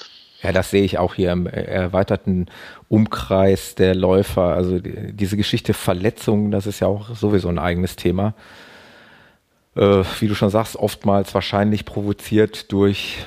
[0.41, 2.47] Ja, das sehe ich auch hier im erweiterten
[2.89, 4.55] Umkreis der Läufer.
[4.55, 8.33] Also die, diese Geschichte Verletzungen, das ist ja auch sowieso ein eigenes Thema.
[9.77, 13.17] Äh, wie du schon sagst, oftmals wahrscheinlich provoziert durch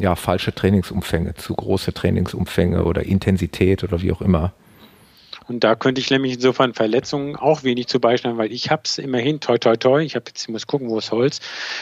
[0.00, 4.52] ja, falsche Trainingsumfänge, zu große Trainingsumfänge oder Intensität oder wie auch immer.
[5.48, 8.98] Und da könnte ich nämlich insofern Verletzungen auch wenig zu beisteuern, weil ich habe es
[8.98, 11.40] immerhin, toi toi toi, ich habe jetzt, ich muss gucken, wo es Holz,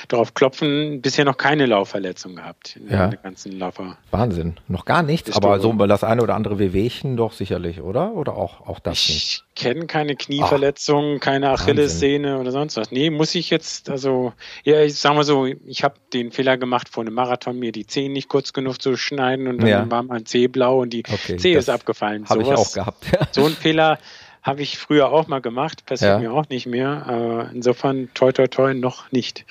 [0.08, 3.08] darauf klopfen, bisher noch keine Laufverletzung gehabt in Ja.
[3.08, 3.96] der ganzen Laufer.
[4.10, 4.56] Wahnsinn.
[4.68, 8.12] Noch gar nichts, aber so das eine oder andere Wehwehchen doch sicherlich, oder?
[8.14, 9.44] Oder auch, auch das nicht?
[9.60, 12.90] Kenne keine Knieverletzung, keine Achillessehne oder sonst was.
[12.90, 14.32] Nee, muss ich jetzt, also,
[14.64, 17.86] ja, ich sag mal so, ich habe den Fehler gemacht, vor einem Marathon mir die
[17.86, 19.90] Zehen nicht kurz genug zu schneiden und dann Ja.
[19.90, 22.26] war mein Zeh blau und die Okay, Zehe ist abgefallen.
[22.26, 23.04] Habe ich auch gehabt.
[23.12, 23.18] Ja.
[23.32, 23.98] So einen Fehler
[24.42, 26.18] habe ich früher auch mal gemacht, passiert Ja.
[26.18, 27.48] mir auch nicht mehr.
[27.50, 29.44] Äh, insofern toi toi toi noch nicht.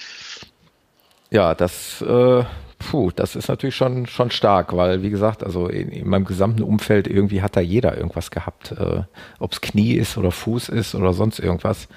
[1.30, 2.44] Ja, das, äh,
[2.80, 6.64] puh, das ist natürlich schon, schon stark, weil, wie gesagt, also in, in meinem gesamten
[6.64, 8.72] Umfeld irgendwie hat da jeder irgendwas gehabt.
[8.72, 9.04] Äh,
[9.38, 11.88] Ob es Knie ist oder Fuß ist oder sonst irgendwas.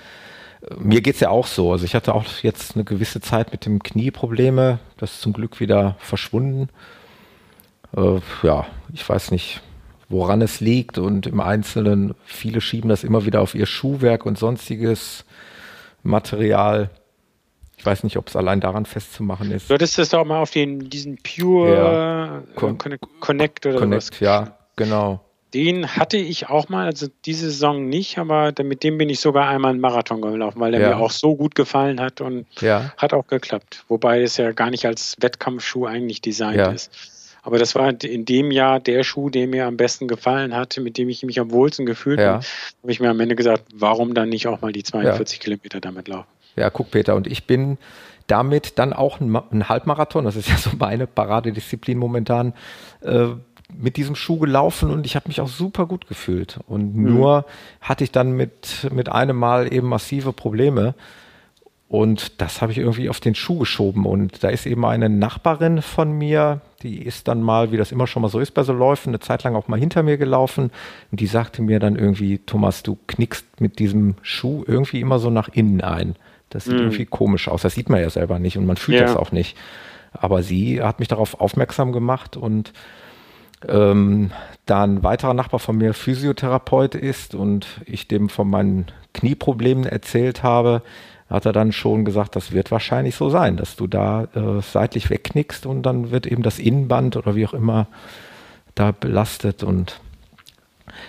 [0.79, 1.73] Mir geht's ja auch so.
[1.73, 4.81] Also ich hatte auch jetzt eine gewisse Zeit mit dem Knie Probleme.
[4.99, 6.68] Das ist zum Glück wieder verschwunden.
[7.97, 9.62] Äh, ja, ich weiß nicht,
[10.09, 14.38] woran es liegt und im Einzelnen, viele schieben das immer wieder auf ihr Schuhwerk und
[14.38, 15.25] sonstiges
[16.03, 16.90] Material.
[17.83, 19.68] Ich weiß nicht, ob es allein daran festzumachen ist.
[19.68, 22.38] Du hattest das doch mal auf den, diesen Pure Ja.
[22.38, 24.21] äh, Con- Conne- Connect oder Connect, was.
[24.21, 25.18] ja, genau.
[25.53, 29.49] Den hatte ich auch mal, also diese Saison nicht, aber mit dem bin ich sogar
[29.49, 30.88] einmal einen Marathon gelaufen, weil der Ja.
[30.90, 33.85] mir auch so gut gefallen hat und Ja, hat auch geklappt.
[33.88, 36.92] Wobei es ja gar nicht als Wettkampfschuh eigentlich designt ist.
[37.42, 40.97] Aber das war in dem Jahr der Schuh, der mir am besten gefallen hatte, mit
[40.99, 42.45] dem ich mich am wohlsten gefühlt habe.
[42.83, 46.07] Habe ich mir am Ende gesagt, warum dann nicht auch mal die 42 Kilometer damit
[46.07, 46.29] laufen?
[46.57, 47.79] Ja, guck Peter, und ich bin
[48.27, 52.55] damit dann auch ein, ein Halbmarathon, das ist ja so meine Paradedisziplin momentan,
[53.03, 53.29] äh,
[53.75, 56.61] mit diesem Schuh gelaufen und ich habe mich auch super gut gefühlt.
[56.67, 57.47] Und nur
[57.81, 60.95] hatte ich dann mit, mit einem Mal eben massive Probleme.
[61.88, 64.07] Und das habe ich irgendwie auf den Schuh geschoben.
[64.07, 68.07] Und da ist eben eine Nachbarin von mir, die ist dann mal, wie das immer
[68.07, 70.71] schon mal so ist bei so Läufen, eine Zeit lang auch mal hinter mir gelaufen.
[71.11, 75.29] Und die sagte mir dann irgendwie, Thomas, du knickst mit diesem Schuh irgendwie immer so
[75.29, 76.17] nach innen ein.
[76.55, 77.62] Das sieht irgendwie komisch aus.
[77.62, 79.07] Das sieht man ja selber nicht und man fühlt Ja.
[79.07, 79.57] das auch nicht.
[80.12, 82.73] Aber sie hat mich darauf aufmerksam gemacht und
[83.69, 84.31] ähm,
[84.67, 90.43] da ein weiterer Nachbar von mir Physiotherapeut ist und ich dem von meinen Knieproblemen erzählt
[90.43, 90.83] habe,
[91.31, 95.09] hat er dann schon gesagt, das wird wahrscheinlich so sein, dass du da äh, seitlich
[95.11, 97.87] wegknickst und dann wird eben das Innenband oder wie auch immer
[98.75, 100.01] da belastet und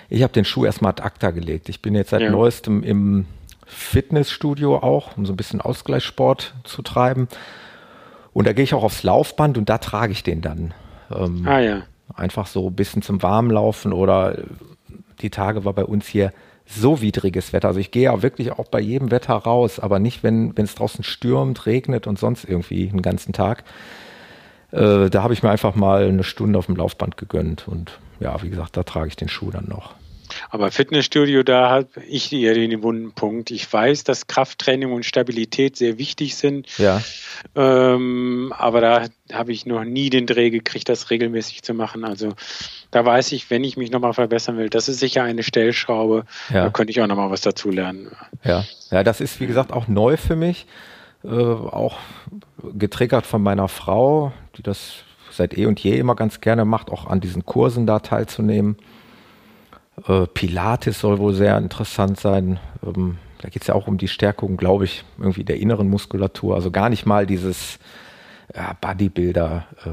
[0.09, 1.67] ich habe den Schuh erstmal ad acta gelegt.
[1.67, 2.29] Ich bin jetzt seit Ja.
[2.29, 3.25] neuestem im
[3.65, 7.27] Fitnessstudio auch, um so ein bisschen Ausgleichssport zu treiben.
[8.33, 10.73] Und da gehe ich auch aufs Laufband und da trage ich den dann.
[11.11, 11.83] Ähm, Ah ja.
[12.15, 14.43] Einfach so ein bisschen zum Warmlaufen oder äh,
[15.21, 16.33] die Tage war bei uns hier
[16.65, 17.67] so widriges Wetter.
[17.67, 21.03] Also ich gehe ja wirklich auch bei jedem Wetter raus, aber nicht, wenn es draußen
[21.03, 23.63] stürmt, regnet und sonst irgendwie den ganzen Tag.
[24.71, 28.41] Äh, da habe ich mir einfach mal eine Stunde auf dem Laufband gegönnt und ja,
[28.41, 29.93] wie gesagt, da trage ich den Schuh dann noch.
[30.49, 33.51] Aber Fitnessstudio, da habe ich eher den wunden Punkt.
[33.51, 37.01] Ich weiß, dass Krafttraining und Stabilität sehr wichtig sind, Ja,
[37.55, 42.03] ähm, aber da habe ich noch nie den Dreh gekriegt, das regelmäßig zu machen.
[42.03, 42.33] Also
[42.91, 46.25] da weiß ich, wenn ich mich nochmal verbessern will, das ist sicher eine Stellschraube.
[46.49, 46.65] Ja.
[46.65, 48.11] Da könnte ich auch nochmal was dazu lernen.
[48.43, 50.65] ja, ja, das ist wie gesagt auch neu für mich,
[51.23, 51.97] äh, auch
[52.77, 57.07] getriggert von meiner Frau, die das seit eh und je immer ganz gerne macht, auch
[57.07, 58.77] an diesen Kursen da teilzunehmen.
[60.07, 62.59] Äh, Pilates soll wohl sehr interessant sein.
[62.85, 66.55] Ähm, da geht es ja auch um die Stärkung, glaube ich, irgendwie der inneren Muskulatur.
[66.55, 67.79] Also gar nicht mal dieses
[68.55, 69.65] ja, Bodybuilder.
[69.85, 69.89] Äh,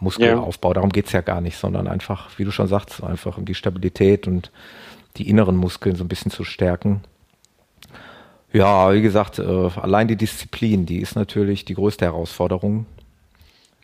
[0.00, 3.44] Muskelaufbau, darum geht es ja gar nicht, sondern einfach, wie du schon sagst, einfach um
[3.44, 4.50] die Stabilität und
[5.16, 7.02] die inneren Muskeln so ein bisschen zu stärken.
[8.52, 12.86] Ja, wie gesagt, äh, allein die Disziplin, die ist natürlich die größte Herausforderung.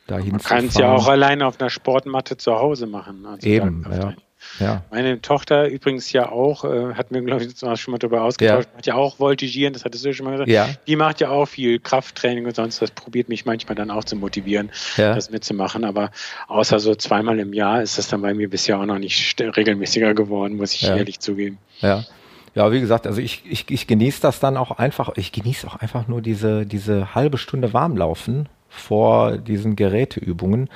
[0.06, 3.26] Dahin Man kann es ja auch alleine auf einer Sportmatte zu Hause machen.
[3.26, 4.14] Also Eben, ja.
[4.60, 4.82] Ja.
[4.90, 8.86] Meine Tochter übrigens ja auch, äh, hat mir, glaube ich, schon mal darüber ausgetauscht, macht
[8.86, 10.50] ja auch Voltigieren, das hattest du ja schon mal gesagt.
[10.50, 10.68] Ja.
[10.86, 14.16] Die macht ja auch viel Krafttraining und sonst, das probiert mich manchmal dann auch zu
[14.16, 15.14] motivieren, Ja.
[15.14, 15.84] das mitzumachen.
[15.84, 16.10] Aber
[16.48, 20.14] außer so zweimal im Jahr ist das dann bei mir bisher auch noch nicht regelmäßiger
[20.14, 20.96] geworden, muss ich Ja.
[20.96, 21.58] ehrlich zugeben.
[21.80, 22.04] Ja.
[22.54, 25.76] Ja, wie gesagt, also ich, ich, ich genieße das dann auch einfach, ich genieße auch
[25.76, 30.68] einfach nur diese, diese halbe Stunde Warmlaufen vor diesen Geräteübungen.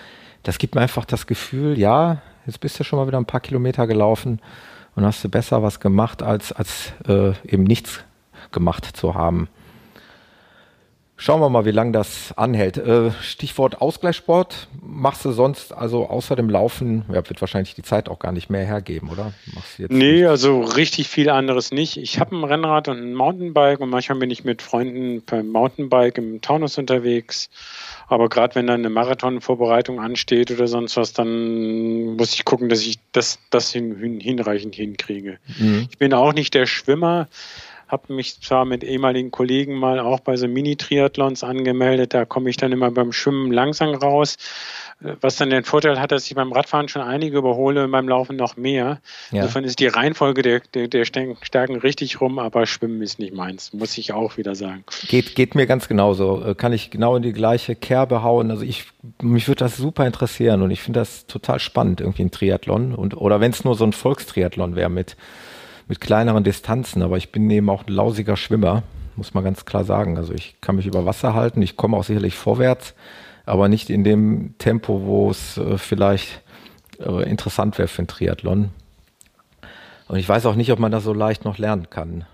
[0.44, 3.40] Das gibt mir einfach das Gefühl, ja, jetzt bist du schon mal wieder ein paar
[3.40, 4.40] Kilometer gelaufen
[4.94, 8.04] und hast du besser was gemacht, als, als äh, eben nichts
[8.50, 9.48] gemacht zu haben.
[11.22, 12.78] Schauen wir mal, wie lange das anhält.
[12.78, 14.66] Äh, Stichwort Ausgleichssport.
[14.84, 18.50] Machst du sonst, also außer dem Laufen, ja, wird wahrscheinlich die Zeit auch gar nicht
[18.50, 19.32] mehr hergeben, oder?
[19.54, 20.26] Machst nee, nicht?
[20.26, 21.96] also richtig viel anderes nicht.
[21.96, 26.18] Ich habe ein Rennrad und ein Mountainbike und manchmal bin ich mit Freunden beim Mountainbike
[26.18, 27.50] im Taunus unterwegs.
[28.08, 32.80] Aber gerade wenn dann eine Marathonvorbereitung ansteht oder sonst was, dann muss ich gucken, dass
[32.80, 35.38] ich das, das hin, hinreichend hinkriege.
[35.56, 35.86] Mhm.
[35.88, 37.28] Ich bin auch nicht der Schwimmer
[37.92, 42.56] habe mich zwar mit ehemaligen Kollegen mal auch bei so Mini-Triathlons angemeldet, da komme ich
[42.56, 44.38] dann immer beim Schwimmen langsam raus,
[45.20, 48.36] was dann den Vorteil hat, dass ich beim Radfahren schon einige überhole und beim Laufen
[48.36, 49.00] noch mehr.
[49.30, 49.42] Ja.
[49.42, 53.72] Insofern ist die Reihenfolge der, der, der Stärken richtig rum, aber Schwimmen ist nicht meins,
[53.72, 54.84] muss ich auch wieder sagen.
[55.08, 56.42] Geht, geht mir ganz genauso.
[56.44, 58.50] Äh, kann ich genau in die gleiche Kerbe hauen.
[58.50, 58.84] Also ich,
[59.20, 63.16] mich würde das super interessieren und ich finde das total spannend, irgendwie ein Triathlon und,
[63.16, 65.16] oder wenn es nur so ein Volkstriathlon wäre mit
[65.88, 68.82] mit kleineren Distanzen, aber ich bin eben auch ein lausiger Schwimmer,
[69.16, 70.16] muss man ganz klar sagen.
[70.16, 72.94] Also ich kann mich über Wasser halten, ich komme auch sicherlich vorwärts,
[73.44, 76.42] aber nicht in dem Tempo, wo es äh, vielleicht
[77.00, 78.70] äh, interessant wäre für ein Triathlon.
[80.12, 82.26] Und ich weiß auch nicht, ob man das so leicht noch lernen kann.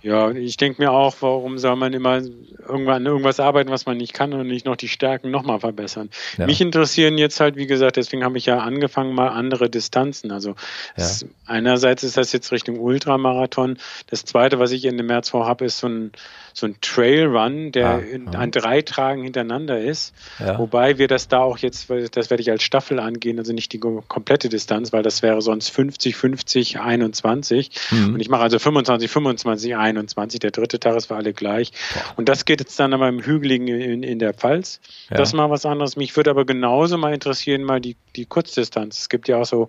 [0.00, 2.22] Ja, ich denke mir auch, warum soll man immer
[2.66, 6.08] irgendwann irgendwas arbeiten, was man nicht kann und nicht noch die Stärken nochmal verbessern.
[6.38, 6.46] Ja.
[6.46, 10.32] Mich interessieren jetzt halt, wie gesagt, deswegen habe ich ja angefangen, mal andere Distanzen.
[10.32, 10.52] Also
[10.96, 11.04] ja.
[11.04, 13.76] es, einerseits ist das jetzt Richtung Ultramarathon.
[14.06, 16.12] Das zweite, was ich Ende März vorhabe, ist so ein
[16.58, 20.14] so ein Trailrun, der ah, in, an drei Tagen hintereinander ist.
[20.38, 20.58] Ja.
[20.58, 23.78] Wobei wir das da auch jetzt, das werde ich als Staffel angehen, also nicht die
[23.78, 27.70] komplette Distanz, weil das wäre sonst 50, 50, 21.
[27.90, 28.14] Mhm.
[28.14, 30.40] Und ich mache also 25, 25, 21.
[30.40, 31.72] Der dritte Tag ist für alle gleich.
[32.16, 34.80] Und das geht jetzt dann aber im Hügeligen in, in der Pfalz.
[35.10, 35.16] Ja.
[35.16, 35.96] Das ist mal was anderes.
[35.96, 39.00] Mich würde aber genauso mal interessieren, mal die, die Kurzdistanz.
[39.00, 39.68] Es gibt ja auch so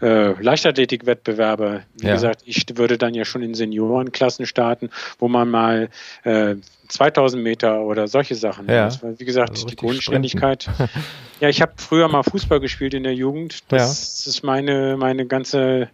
[0.00, 1.82] äh, Leichtathletik-Wettbewerbe.
[1.96, 2.14] Wie ja.
[2.14, 5.88] gesagt, ich würde dann ja schon in Seniorenklassen starten, wo man mal
[6.24, 6.56] äh,
[6.88, 8.68] 2000 Meter oder solche Sachen.
[8.68, 8.86] Ja.
[8.86, 10.68] Das war, wie gesagt, also die Grundständigkeit.
[11.40, 13.64] ja, ich habe früher mal Fußball gespielt in der Jugend.
[13.68, 14.30] Das ja.
[14.30, 15.88] ist meine, meine ganze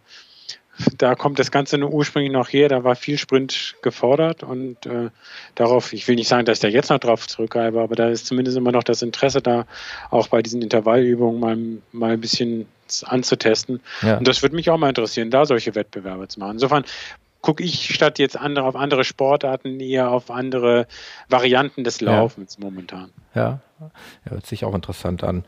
[0.99, 5.11] da kommt das Ganze nur ursprünglich noch her, da war viel Sprint gefordert und äh,
[5.55, 8.27] darauf, ich will nicht sagen, dass ich da jetzt noch drauf zurückgreife, aber da ist
[8.27, 9.67] zumindest immer noch das Interesse da,
[10.11, 11.59] auch bei diesen Intervallübungen mal,
[11.93, 12.67] mal ein bisschen
[13.05, 13.81] anzutesten.
[14.03, 14.19] Ja.
[14.19, 16.53] Und das würde mich auch mal interessieren, da solche Wettbewerbe zu machen.
[16.53, 16.85] Insofern
[17.41, 20.87] gucke ich statt jetzt andere auf andere Sportarten eher auf andere
[21.29, 22.65] Varianten des Laufens ja.
[22.65, 23.11] momentan.
[23.35, 23.61] Ja.
[23.81, 23.91] ja,
[24.25, 25.45] hört sich auch interessant an.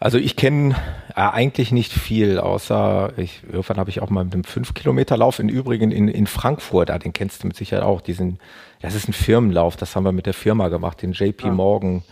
[0.00, 0.76] Also ich kenne
[1.10, 5.48] äh, eigentlich nicht viel, außer ich, irgendwann habe ich auch mal mit einem 5-Kilometer-Lauf in
[5.48, 8.38] Übrigen in, in Frankfurt, ah, den kennst du mit Sicherheit auch, diesen,
[8.80, 11.50] das ist ein Firmenlauf, das haben wir mit der Firma gemacht, den JP ah.
[11.50, 12.04] Morgan.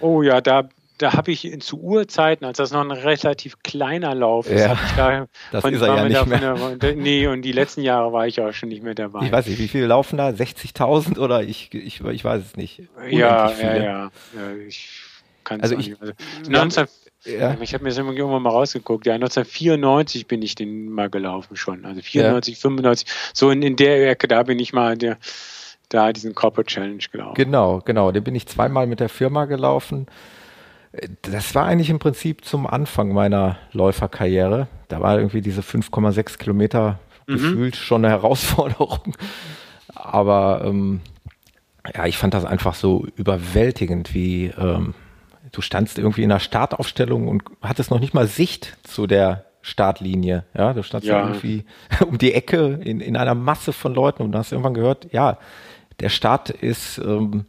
[0.00, 4.48] Oh ja, da, da habe ich zu Urzeiten, als das noch ein relativ kleiner Lauf
[4.48, 6.76] ist, ja, da, das ist er ja nicht mehr.
[6.76, 9.26] Der, nee, und die letzten Jahre war ich auch schon nicht mehr dabei.
[9.26, 10.28] Ich weiß nicht, wie viele laufen da?
[10.28, 12.84] 60.000 oder ich, ich, ich weiß es nicht.
[13.10, 14.10] Ja, ja, ja, ja,
[14.66, 15.00] Ich
[15.44, 16.12] kann also ich, also,
[16.48, 16.86] 19,
[17.28, 17.56] ja.
[17.60, 19.06] Ich habe mir das irgendwann mal rausgeguckt.
[19.06, 21.84] Ja, 1994 bin ich den mal gelaufen schon.
[21.84, 22.60] Also 94, ja.
[22.60, 23.08] 95.
[23.34, 25.18] So in, in der Ecke, da bin ich mal der,
[25.88, 27.34] da diesen Corporate Challenge gelaufen.
[27.34, 28.12] Genau, genau.
[28.12, 30.06] Den bin ich zweimal mit der Firma gelaufen.
[31.22, 34.68] Das war eigentlich im Prinzip zum Anfang meiner Läuferkarriere.
[34.88, 37.34] Da war irgendwie diese 5,6 Kilometer mhm.
[37.34, 39.14] gefühlt schon eine Herausforderung.
[39.94, 41.00] Aber ähm,
[41.94, 44.94] ja, ich fand das einfach so überwältigend, wie ähm,
[45.52, 50.44] du standst irgendwie in der Startaufstellung und hattest noch nicht mal Sicht zu der Startlinie.
[50.54, 51.26] Ja, du standst ja.
[51.26, 51.64] irgendwie
[52.06, 55.38] um die Ecke in, in einer Masse von Leuten und hast irgendwann gehört, ja,
[56.00, 57.44] der Start ist ähm,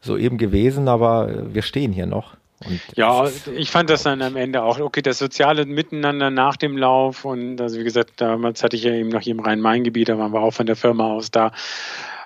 [0.00, 2.36] soeben gewesen, aber wir stehen hier noch.
[2.64, 6.76] Und ja, ich fand das dann am Ende auch, okay, das soziale Miteinander nach dem
[6.78, 10.18] Lauf und also wie gesagt, damals hatte ich ja eben noch hier im Rhein-Main-Gebiet, da
[10.18, 11.52] waren wir auch von der Firma aus da.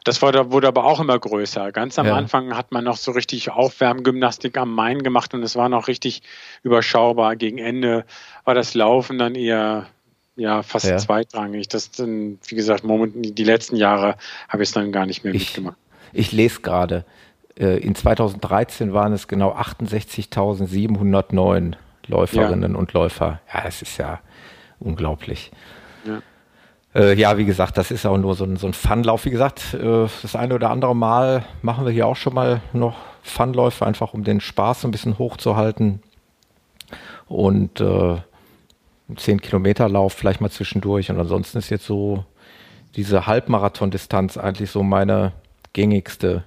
[0.05, 1.73] Das wurde, wurde aber auch immer größer.
[1.73, 2.17] Ganz am ja.
[2.17, 6.23] Anfang hat man noch so richtig Aufwärmgymnastik am Main gemacht und es war noch richtig
[6.63, 7.37] überschaubar.
[7.37, 8.07] Gegen Ende
[8.45, 9.89] war das Laufen dann eher
[10.37, 10.97] ja, fast ja.
[10.97, 11.69] zweitrangig.
[11.69, 14.17] Das dann, wie gesagt, Moment, die letzten Jahre
[14.49, 15.77] habe ich es dann gar nicht mehr ich, mitgemacht.
[16.13, 17.05] Ich lese gerade,
[17.59, 21.75] äh, in 2013 waren es genau 68.709
[22.07, 22.79] Läuferinnen ja.
[22.79, 23.43] und Läufer.
[23.53, 24.21] Ja, es ist ja
[24.79, 25.51] unglaublich.
[26.05, 26.23] Ja.
[26.95, 29.25] Äh, ja, wie gesagt, das ist auch nur so ein, so ein Funlauf.
[29.25, 32.97] Wie gesagt, äh, das eine oder andere Mal machen wir hier auch schon mal noch
[33.23, 36.03] Funläufe, einfach um den Spaß ein bisschen hochzuhalten.
[37.29, 38.17] Und äh,
[39.17, 41.11] 10 Kilometer Lauf vielleicht mal zwischendurch.
[41.11, 42.25] Und ansonsten ist jetzt so
[42.97, 45.33] diese Halbmarathon-Distanz eigentlich so meine
[45.73, 46.45] gängigste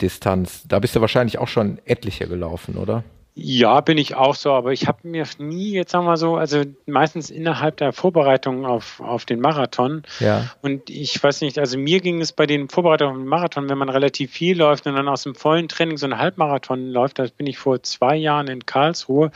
[0.00, 0.64] Distanz.
[0.66, 3.04] Da bist du wahrscheinlich auch schon etliche gelaufen, oder?
[3.36, 6.62] Ja, bin ich auch so, aber ich habe mir nie, jetzt sagen wir so, also
[6.86, 10.04] meistens innerhalb der Vorbereitung auf, auf den Marathon.
[10.20, 10.52] Ja.
[10.62, 13.78] Und ich weiß nicht, also mir ging es bei den Vorbereitungen auf den Marathon, wenn
[13.78, 17.26] man relativ viel läuft und dann aus dem vollen Training so ein Halbmarathon läuft, da
[17.36, 19.32] bin ich vor zwei Jahren in Karlsruhe,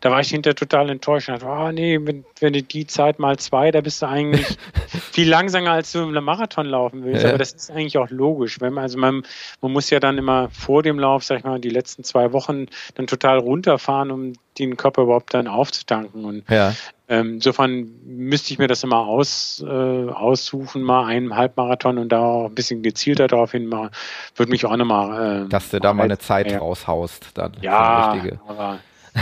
[0.00, 3.18] da war ich hinterher total enttäuscht und dachte, oh nee, wenn, wenn du die Zeit
[3.18, 4.46] mal zwei, da bist du eigentlich
[5.12, 7.24] viel langsamer, als du im Marathon laufen willst.
[7.24, 7.28] Ja.
[7.28, 8.62] Aber das ist eigentlich auch logisch.
[8.62, 9.24] Wenn man, also man,
[9.60, 12.66] man muss ja dann immer vor dem Lauf, sag ich mal, die letzten zwei Wochen
[12.94, 16.24] dann total runterfahren, um den Körper überhaupt dann aufzutanken.
[16.24, 16.74] Und ja.
[17.08, 22.20] ähm, insofern müsste ich mir das immer aus, äh, aussuchen, mal einen Halbmarathon und da
[22.20, 23.90] auch ein bisschen gezielter darauf hin machen.
[24.36, 25.44] Würde mich auch nochmal.
[25.44, 26.58] Äh, Dass du da mal eine Zeit ja.
[26.58, 27.30] raushaust.
[27.34, 28.16] Dann ja,
[28.46, 28.78] aber.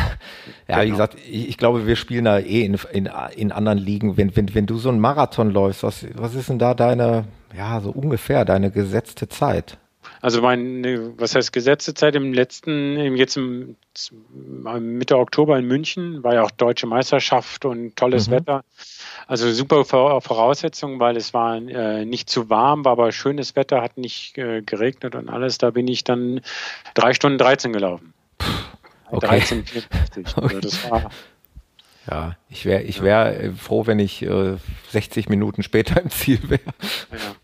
[0.68, 0.82] ja, genau.
[0.82, 4.16] wie gesagt, ich, ich, glaube, wir spielen da eh in, in, in anderen Ligen.
[4.16, 7.24] Wenn, wenn, wenn du so einen Marathon läufst, was, was ist denn da deine,
[7.56, 9.78] ja, so ungefähr deine gesetzte Zeit?
[10.20, 13.76] Also meine, was heißt gesetzte Zeit im letzten, jetzt im
[14.78, 18.32] Mitte Oktober in München, war ja auch deutsche Meisterschaft und tolles mhm.
[18.32, 18.64] Wetter.
[19.26, 23.96] Also super Voraussetzungen, weil es war äh, nicht zu warm, war aber schönes Wetter, hat
[23.96, 25.58] nicht äh, geregnet und alles.
[25.58, 26.40] Da bin ich dann
[26.94, 28.12] drei Stunden 13 gelaufen.
[29.10, 29.26] Okay.
[29.26, 30.26] 13, 54.
[30.36, 30.54] Okay.
[30.54, 31.10] Also das war
[32.10, 34.56] ja, ich wäre ich wär froh, wenn ich äh,
[34.90, 36.60] 60 Minuten später im Ziel wäre.
[37.12, 37.34] Ja.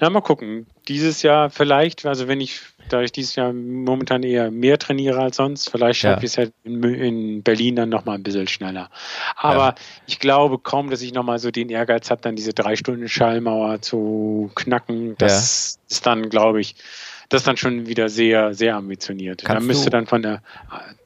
[0.00, 0.66] Na, mal gucken.
[0.88, 5.36] Dieses Jahr vielleicht, also wenn ich, da ich dieses Jahr momentan eher mehr trainiere als
[5.36, 8.90] sonst, vielleicht schaffe ich es halt in, in, Berlin dann nochmal ein bisschen schneller.
[9.36, 9.74] Aber ja.
[10.06, 13.82] ich glaube kaum, dass ich nochmal so den Ehrgeiz habe, dann diese drei Stunden Schallmauer
[13.82, 15.16] zu knacken.
[15.18, 15.82] Das ja.
[15.88, 16.76] ist dann, glaube ich,
[17.28, 19.44] das ist dann schon wieder sehr, sehr ambitioniert.
[19.44, 20.42] Kannst da müsste dann von der,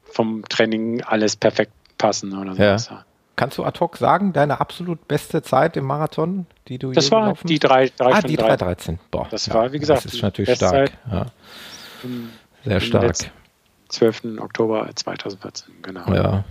[0.04, 2.62] vom Training alles perfekt passen oder so.
[2.62, 3.04] Ja.
[3.40, 7.32] Kannst du ad hoc sagen, deine absolut beste Zeit im Marathon, die du Das war
[7.42, 8.98] die 3, 3 Ah, die 313.
[9.10, 9.28] Boah.
[9.30, 10.90] Das ja, war, wie gesagt, das ist natürlich stark.
[11.10, 11.24] Ja.
[12.62, 13.16] Sehr stark.
[13.88, 14.38] 12.
[14.40, 16.12] Oktober 2014, genau.
[16.12, 16.44] Ja.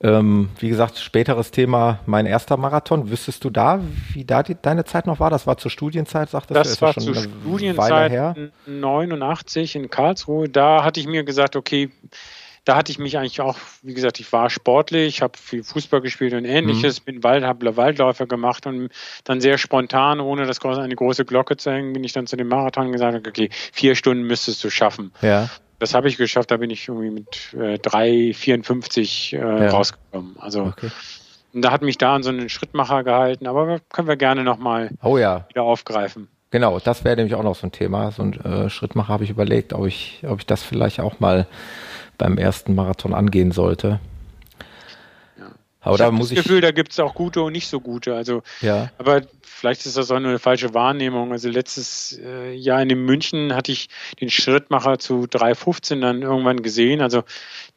[0.00, 3.10] Ähm, wie gesagt, späteres Thema, mein erster Marathon.
[3.10, 3.78] Wüsstest du da,
[4.12, 5.30] wie da die, deine Zeit noch war?
[5.30, 6.72] Das war zur Studienzeit, sagtest das du?
[6.72, 10.48] Das war zur Studienzeit 89 in Karlsruhe.
[10.48, 11.92] Da hatte ich mir gesagt, okay,
[12.68, 16.34] da hatte ich mich eigentlich auch, wie gesagt, ich war sportlich, habe viel Fußball gespielt
[16.34, 17.04] und ähnliches, mhm.
[17.04, 18.90] bin Wald, habe Waldläufe gemacht und
[19.24, 22.48] dann sehr spontan, ohne das eine große Glocke zu hängen, bin ich dann zu dem
[22.48, 25.12] Marathon gesagt, okay, vier Stunden müsstest du schaffen.
[25.22, 25.48] Ja.
[25.78, 29.70] Das habe ich geschafft, da bin ich irgendwie mit äh, 3,54 äh, ja.
[29.70, 30.36] rausgekommen.
[30.38, 30.90] Also okay.
[31.54, 34.90] Und da hat mich da an so einen Schrittmacher gehalten, aber können wir gerne nochmal
[35.02, 35.46] oh, ja.
[35.48, 36.28] wieder aufgreifen.
[36.50, 38.10] Genau, das wäre nämlich auch noch so ein Thema.
[38.10, 41.46] So ein äh, Schrittmacher habe ich überlegt, ob ich, ob ich das vielleicht auch mal
[42.18, 44.00] beim ersten Marathon angehen sollte.
[45.80, 48.14] Aber ich da muss das Gefühl, da gibt es auch gute und nicht so gute.
[48.14, 48.90] Also, ja.
[48.98, 51.32] aber vielleicht ist das auch nur eine falsche Wahrnehmung.
[51.32, 53.88] Also letztes äh, Jahr in München hatte ich
[54.20, 57.00] den Schrittmacher zu 3,15 dann irgendwann gesehen.
[57.00, 57.22] Also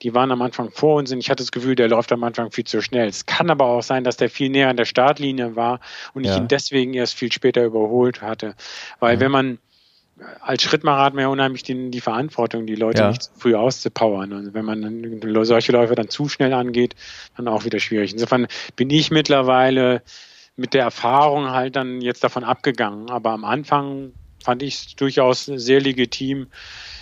[0.02, 2.52] die waren am Anfang vor uns und ich hatte das Gefühl, der läuft am Anfang
[2.52, 3.08] viel zu schnell.
[3.08, 5.80] Es kann aber auch sein, dass der viel näher an der Startlinie war
[6.14, 6.34] und ja.
[6.34, 8.56] ich ihn deswegen erst viel später überholt hatte.
[9.00, 9.20] Weil ja.
[9.22, 9.60] wenn man
[10.42, 13.10] als Schrittmacher hat man ja unheimlich die, die Verantwortung, die Leute ja.
[13.10, 14.34] nicht zu früh auszupowern.
[14.34, 16.96] Und wenn man solche Läufe dann zu schnell angeht,
[17.38, 18.14] dann auch wieder schwierig.
[18.14, 20.02] Insofern bin ich mittlerweile
[20.56, 23.10] mit der Erfahrung halt dann jetzt davon abgegangen.
[23.10, 24.14] Aber am Anfang
[24.44, 26.48] fand ich es durchaus sehr legitim.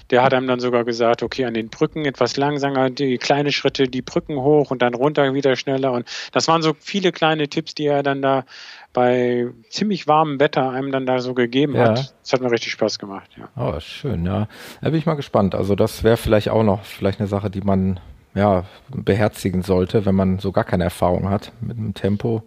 [0.09, 3.83] Der hat einem dann sogar gesagt, okay, an den Brücken etwas langsamer, die kleine Schritte,
[3.83, 5.91] die Brücken hoch und dann runter wieder schneller.
[5.91, 8.45] Und das waren so viele kleine Tipps, die er dann da
[8.93, 11.89] bei ziemlich warmem Wetter einem dann da so gegeben ja.
[11.89, 12.13] hat.
[12.21, 13.49] Das hat mir richtig Spaß gemacht, ja.
[13.55, 14.47] Oh, schön, ja.
[14.81, 15.55] Da bin ich mal gespannt.
[15.55, 17.99] Also das wäre vielleicht auch noch vielleicht eine Sache, die man
[18.33, 22.43] ja beherzigen sollte, wenn man so gar keine Erfahrung hat mit dem Tempo.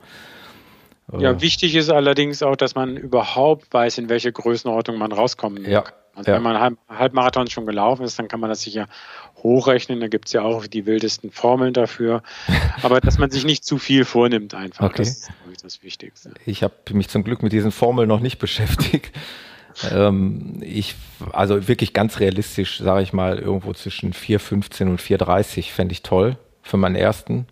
[1.18, 1.40] Ja, äh.
[1.40, 5.82] wichtig ist allerdings auch, dass man überhaupt weiß, in welche Größenordnung man rauskommen ja.
[5.82, 5.94] kann.
[6.14, 6.36] Also ja.
[6.36, 8.86] wenn man halb, Halbmarathon schon gelaufen ist, dann kann man das sicher
[9.42, 10.00] hochrechnen.
[10.00, 12.22] Da gibt es ja auch die wildesten Formeln dafür.
[12.82, 14.84] Aber dass man sich nicht zu viel vornimmt einfach.
[14.84, 14.98] Okay.
[14.98, 16.34] Das ist das Wichtigste.
[16.44, 19.12] Ich habe mich zum Glück mit diesen Formeln noch nicht beschäftigt.
[19.90, 20.96] ähm, ich,
[21.32, 26.36] also wirklich ganz realistisch, sage ich mal, irgendwo zwischen 4,15 und 4,30 fände ich toll
[26.60, 27.46] für meinen ersten.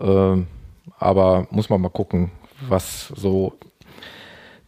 [0.00, 0.46] Ähm,
[0.98, 2.30] aber muss man mal gucken,
[2.60, 3.54] was so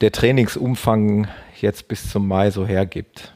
[0.01, 1.29] der Trainingsumfang
[1.61, 3.35] jetzt bis zum Mai so hergibt.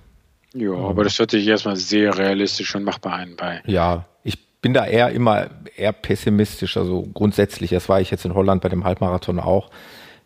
[0.55, 3.62] Ja, aber das hört sich erstmal sehr realistisch und machbar ein bei.
[3.66, 8.34] Ja, ich bin da eher immer eher pessimistisch, also grundsätzlich, das war ich jetzt in
[8.34, 9.70] Holland bei dem Halbmarathon auch.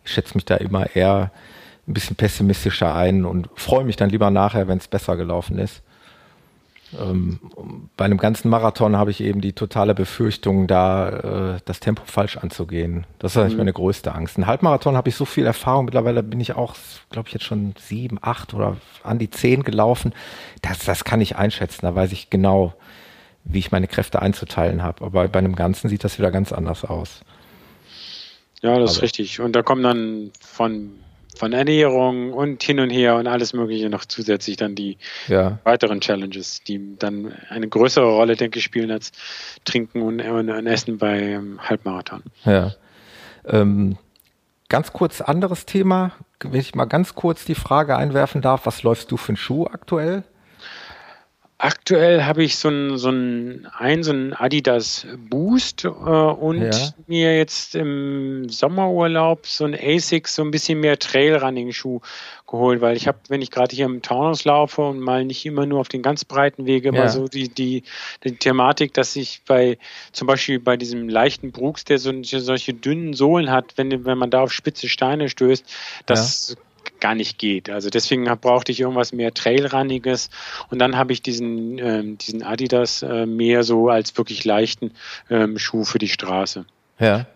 [0.05, 1.31] Ich schätze mich da immer eher
[1.87, 5.83] ein bisschen pessimistischer ein und freue mich dann lieber nachher, wenn es besser gelaufen ist.
[6.99, 7.41] Ähm,
[7.97, 12.37] bei einem ganzen Marathon habe ich eben die totale Befürchtung, da äh, das Tempo falsch
[12.37, 13.07] anzugehen.
[13.19, 13.59] Das ist eigentlich mhm.
[13.59, 14.39] meine größte Angst.
[14.39, 15.87] Ein Halbmarathon habe ich so viel Erfahrung.
[15.87, 16.75] Mittlerweile bin ich auch,
[17.11, 20.15] glaube ich, jetzt schon sieben, acht oder an die zehn gelaufen.
[20.63, 21.81] Das, das kann ich einschätzen.
[21.83, 22.75] Da weiß ich genau,
[23.45, 25.05] wie ich meine Kräfte einzuteilen habe.
[25.05, 27.21] Aber bei einem Ganzen sieht das wieder ganz anders aus.
[28.63, 29.41] Ja, das ist richtig.
[29.41, 30.93] Und da kommen dann von,
[31.37, 34.97] von Ernährung und hin und her und alles Mögliche noch zusätzlich dann die
[35.29, 35.59] ja.
[35.65, 39.13] weiteren Challenges, die dann eine größere Rolle, denke ich, spielen als
[39.65, 42.23] Trinken und, und, und Essen beim Halbmarathon.
[42.45, 42.73] Ja.
[43.47, 43.97] Ähm,
[44.69, 46.13] ganz kurz anderes Thema.
[46.41, 49.67] Wenn ich mal ganz kurz die Frage einwerfen darf, was läufst du für einen Schuh
[49.67, 50.25] aktuell?
[51.59, 56.91] Aktuell habe ich so ein, so ein, ein, so ein Adidas Boost äh, und ja.
[57.07, 62.01] mir jetzt im Sommerurlaub so ein Asics, so ein bisschen mehr Trailrunning-Schuh
[62.47, 65.65] geholt, weil ich habe, wenn ich gerade hier im Taunus laufe und mal nicht immer
[65.65, 67.01] nur auf den ganz breiten Wege, ja.
[67.01, 67.85] mal so die, die,
[68.23, 69.79] die Thematik, dass ich bei
[70.13, 74.31] zum Beispiel bei diesem leichten Brooks, der so, solche dünnen Sohlen hat, wenn, wenn man
[74.31, 75.65] da auf spitze Steine stößt,
[76.05, 76.63] das ja
[77.01, 77.71] gar nicht geht.
[77.71, 80.31] Also deswegen brauchte ich irgendwas mehr Trailrunniges
[80.71, 84.93] und dann habe ich diesen, ähm, diesen Adidas äh, mehr so als wirklich leichten
[85.31, 86.65] ähm, Schuh für die Straße.
[86.99, 87.27] Ja.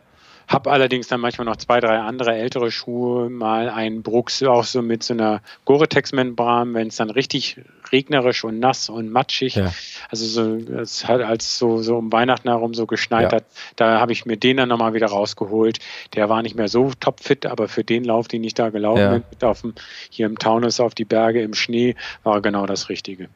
[0.50, 4.82] Habe allerdings dann manchmal noch zwei, drei andere ältere Schuhe, mal einen Brooks auch so
[4.82, 7.60] mit so einer Gore-Tex-Membran, wenn es dann richtig
[7.92, 9.72] regnerisch und nass und matschig, ja.
[10.08, 13.36] also so, es hat als so, so um Weihnachten herum so geschneit ja.
[13.36, 13.44] hat,
[13.76, 15.78] da habe ich mir den dann nochmal wieder rausgeholt.
[16.14, 19.18] Der war nicht mehr so topfit, aber für den Lauf, den ich da gelaufen ja.
[19.18, 19.74] bin, auf dem,
[20.10, 21.94] hier im Taunus auf die Berge im Schnee,
[22.24, 23.28] war genau das Richtige.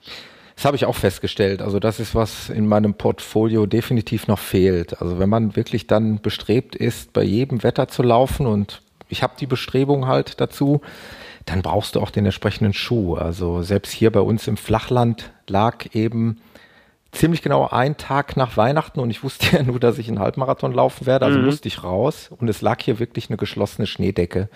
[0.57, 1.62] Das habe ich auch festgestellt.
[1.62, 5.00] Also das ist, was in meinem Portfolio definitiv noch fehlt.
[5.00, 9.34] Also wenn man wirklich dann bestrebt ist, bei jedem Wetter zu laufen und ich habe
[9.38, 10.80] die Bestrebung halt dazu,
[11.44, 13.16] dann brauchst du auch den entsprechenden Schuh.
[13.16, 16.40] Also selbst hier bei uns im Flachland lag eben
[17.12, 20.72] ziemlich genau ein Tag nach Weihnachten und ich wusste ja nur, dass ich einen Halbmarathon
[20.72, 21.46] laufen werde, also mhm.
[21.46, 24.48] musste ich raus und es lag hier wirklich eine geschlossene Schneedecke,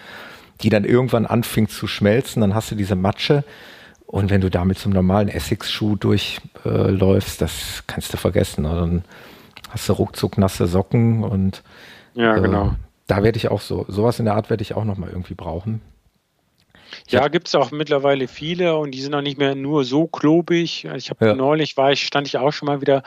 [0.62, 3.44] die dann irgendwann anfing zu schmelzen, dann hast du diese Matsche
[4.08, 8.64] und wenn du damit zum normalen Essex-Schuh durchläufst, äh, das kannst du vergessen.
[8.64, 9.04] Also dann
[9.68, 11.62] hast du ruckzuck nasse Socken und
[12.14, 12.74] ja, äh, genau.
[13.06, 15.82] Da werde ich auch so, sowas in der Art werde ich auch nochmal irgendwie brauchen.
[17.06, 20.06] Ich ja, gibt es auch mittlerweile viele und die sind auch nicht mehr nur so
[20.06, 20.86] klobig.
[20.96, 21.34] Ich habe ja.
[21.34, 23.02] neulich war ich, stand ich auch schon mal wieder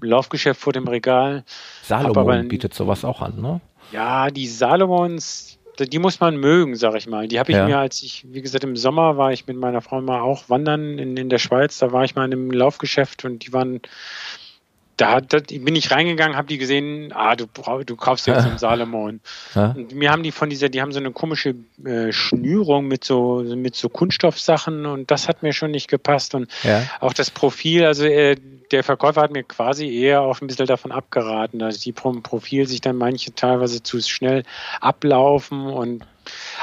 [0.00, 1.44] im Laufgeschäft vor dem Regal.
[1.82, 3.60] Salomon bietet sowas auch an, ne?
[3.92, 7.28] Ja, die Salomons, die muss man mögen, sag ich mal.
[7.28, 7.66] Die habe ich ja.
[7.66, 10.98] mir, als ich, wie gesagt, im Sommer war ich mit meiner Frau mal auch wandern
[10.98, 11.78] in, in der Schweiz.
[11.78, 13.80] Da war ich mal in einem Laufgeschäft und die waren,
[14.96, 17.46] da, da bin ich reingegangen, habe die gesehen, ah, du,
[17.84, 19.20] du kaufst jetzt einen Salomon.
[19.54, 23.44] Und mir haben die von dieser, die haben so eine komische äh, Schnürung mit so,
[23.44, 26.34] mit so Kunststoffsachen und das hat mir schon nicht gepasst.
[26.34, 26.82] Und ja.
[27.00, 28.36] auch das Profil, also äh,
[28.70, 32.66] der Verkäufer hat mir quasi eher auch ein bisschen davon abgeraten, dass die vom Profil
[32.66, 34.42] sich dann manche teilweise zu schnell
[34.80, 36.04] ablaufen und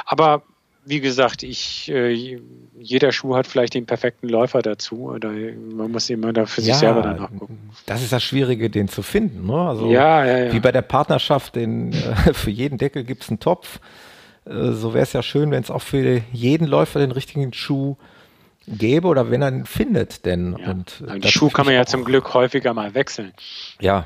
[0.06, 0.44] aber
[0.86, 2.40] wie gesagt, ich, äh,
[2.78, 5.12] jeder Schuh hat vielleicht den perfekten Läufer dazu.
[5.12, 7.72] Oder man muss immer da für ja, sich selber danach gucken.
[7.86, 9.48] Das ist das Schwierige, den zu finden.
[9.48, 9.56] Ne?
[9.56, 10.54] Also ja, ja, ja.
[10.54, 13.80] Wie bei der Partnerschaft, den, äh, für jeden Deckel gibt es einen Topf.
[14.46, 17.96] Äh, so wäre es ja schön, wenn es auch für jeden Läufer den richtigen Schuh
[18.68, 20.56] gäbe oder wenn er ihn findet, denn.
[20.60, 20.72] Ja.
[20.72, 23.34] Und die Schuhe kann man ja zum Glück häufiger mal wechseln.
[23.80, 24.06] Ja,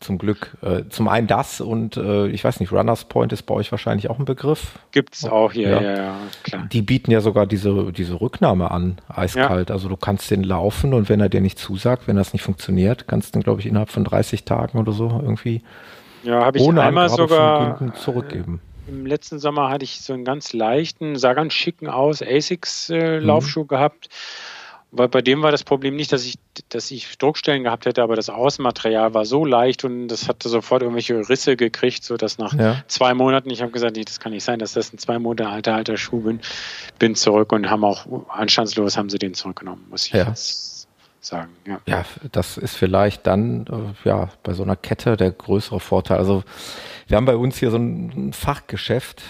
[0.00, 0.56] zum Glück.
[0.62, 4.10] Äh, zum einen das und äh, ich weiß nicht, Runners Point ist bei euch wahrscheinlich
[4.10, 4.78] auch ein Begriff.
[4.92, 5.80] Gibt es auch hier, ja.
[5.80, 6.68] ja, ja, klar.
[6.72, 9.70] Die bieten ja sogar diese, diese Rücknahme an, eiskalt.
[9.70, 9.74] Ja.
[9.74, 13.08] Also du kannst den laufen und wenn er dir nicht zusagt, wenn das nicht funktioniert,
[13.08, 15.62] kannst du ihn, glaube ich, innerhalb von 30 Tagen oder so irgendwie
[16.22, 18.60] ja, habe ich ohne einmal sogar zurückgeben.
[18.88, 23.64] Im letzten Sommer hatte ich so einen ganz leichten, sah ganz schicken aus, Asics-Laufschuh äh,
[23.64, 23.68] mhm.
[23.68, 24.08] gehabt.
[24.90, 26.36] Weil bei dem war das Problem nicht, dass ich,
[26.70, 30.80] dass ich Druckstellen gehabt hätte, aber das Außenmaterial war so leicht und das hatte sofort
[30.82, 32.82] irgendwelche Risse gekriegt, so dass nach ja.
[32.86, 35.50] zwei Monaten, ich habe gesagt, nee, das kann nicht sein, dass das ein zwei Monate
[35.50, 36.40] alter alter Schuh bin,
[36.98, 40.32] bin zurück und haben auch anstandslos haben sie den zurückgenommen, muss ich ja.
[41.20, 41.50] sagen.
[41.66, 41.80] Ja.
[41.84, 46.16] ja, das ist vielleicht dann äh, ja bei so einer Kette der größere Vorteil.
[46.16, 46.44] Also
[47.08, 49.22] wir haben bei uns hier so ein Fachgeschäft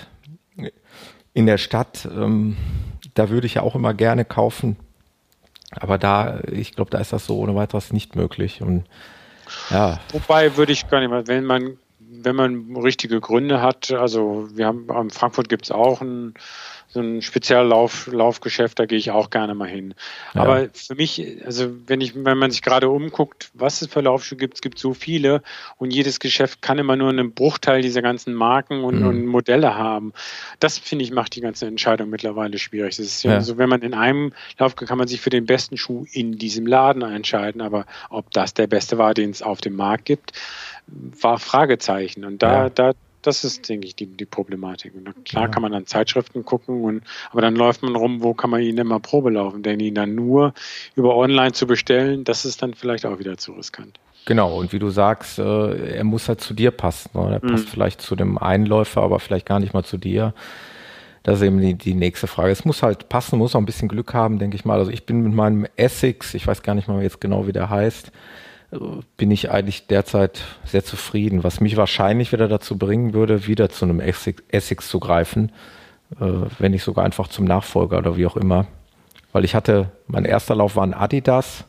[1.35, 2.09] in der Stadt.
[2.11, 2.57] Ähm,
[3.15, 4.77] da würde ich ja auch immer gerne kaufen.
[5.73, 8.63] Aber da, ich glaube, da ist das so ohne weiteres nicht möglich.
[8.63, 8.85] Und
[9.71, 10.01] ja.
[10.13, 11.79] Wobei würde ich gar nicht mal, wenn man,
[12.11, 16.35] wenn man richtige Gründe hat, also wir haben, in Frankfurt gibt es auch ein
[16.91, 19.95] so ein Speziallauf, Laufgeschäft, da gehe ich auch gerne mal hin.
[20.35, 20.41] Ja.
[20.41, 24.39] Aber für mich, also wenn ich, wenn man sich gerade umguckt, was es für Laufschuhe
[24.39, 25.43] gibt, es gibt so viele
[25.77, 29.07] und jedes Geschäft kann immer nur einen Bruchteil dieser ganzen Marken und, mhm.
[29.07, 30.15] und Modelle haben.
[30.61, 32.97] Das finde ich macht die ganze Entscheidung mittlerweile schwierig.
[32.97, 33.41] Das ist ja, ja.
[33.43, 36.67] so, wenn man in einem Lauf kann man sich für den besten Schuh in diesem
[36.67, 40.33] Laden entscheiden, aber ob das der beste war, den es auf dem Markt gibt,
[41.21, 42.25] war Fragezeichen.
[42.25, 42.71] Und da, ja.
[42.71, 44.95] da das ist, denke ich, die, die Problematik.
[44.95, 45.49] Und klar ja.
[45.49, 48.79] kann man dann Zeitschriften gucken, und, aber dann läuft man rum, wo kann man ihn
[48.79, 49.63] immer Probe laufen?
[49.63, 50.55] Denn ihn dann nur
[50.95, 53.99] über online zu bestellen, das ist dann vielleicht auch wieder zu riskant.
[54.25, 57.11] Genau, und wie du sagst, äh, er muss halt zu dir passen.
[57.15, 57.41] Ne?
[57.41, 57.53] Er mhm.
[57.53, 60.35] passt vielleicht zu dem Einläufer, aber vielleicht gar nicht mal zu dir.
[61.23, 62.51] Das ist eben die, die nächste Frage.
[62.51, 64.79] Es muss halt passen, muss auch ein bisschen Glück haben, denke ich mal.
[64.79, 67.69] Also ich bin mit meinem Essex, ich weiß gar nicht mal jetzt genau, wie der
[67.69, 68.13] heißt,
[69.17, 73.85] bin ich eigentlich derzeit sehr zufrieden, was mich wahrscheinlich wieder dazu bringen würde, wieder zu
[73.85, 75.53] einem Essex, Essex zu greifen,
[76.21, 76.25] äh,
[76.59, 78.67] wenn nicht sogar einfach zum Nachfolger oder wie auch immer.
[79.33, 81.65] Weil ich hatte, mein erster Lauf war ein Adidas,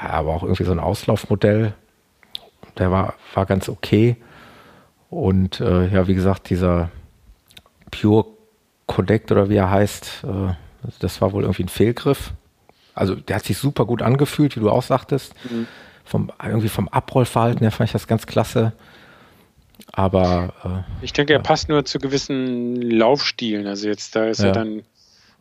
[0.00, 1.74] aber auch irgendwie so ein Auslaufmodell.
[2.78, 4.16] Der war, war ganz okay.
[5.08, 6.90] Und äh, ja, wie gesagt, dieser
[7.90, 8.26] Pure
[8.86, 10.54] Connect oder wie er heißt, äh,
[10.98, 12.32] das war wohl irgendwie ein Fehlgriff.
[12.94, 15.34] Also der hat sich super gut angefühlt, wie du auch sagtest.
[15.50, 15.66] Mhm.
[16.12, 18.74] Vom, irgendwie vom Abrollverhalten her fand ich das ganz klasse.
[19.92, 21.42] Aber äh, ich denke, er ja.
[21.42, 23.66] passt nur zu gewissen Laufstilen.
[23.66, 24.48] Also jetzt da ist ja.
[24.48, 24.82] er dann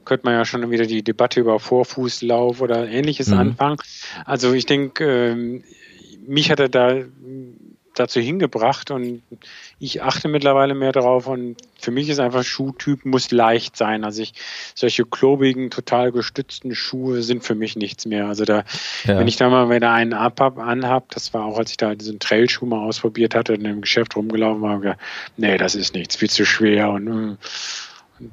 [0.05, 3.37] könnte man ja schon wieder die Debatte über Vorfußlauf oder ähnliches mhm.
[3.37, 3.77] anfangen.
[4.23, 5.65] Also ich denke, ähm,
[6.25, 6.95] mich hat er da
[7.95, 9.21] dazu hingebracht und
[9.79, 14.03] ich achte mittlerweile mehr darauf und für mich ist einfach Schuhtyp muss leicht sein.
[14.03, 14.33] Also ich,
[14.75, 18.27] solche klobigen, total gestützten Schuhe sind für mich nichts mehr.
[18.27, 18.63] Also da,
[19.03, 19.17] ja.
[19.17, 21.95] wenn ich da mal wieder einen ab hab, anhab, das war auch, als ich da
[21.95, 24.99] diesen Trailschuh mal ausprobiert hatte und im Geschäft rumgelaufen war, gedacht,
[25.37, 27.37] nee, das ist nichts, viel zu schwer und mm,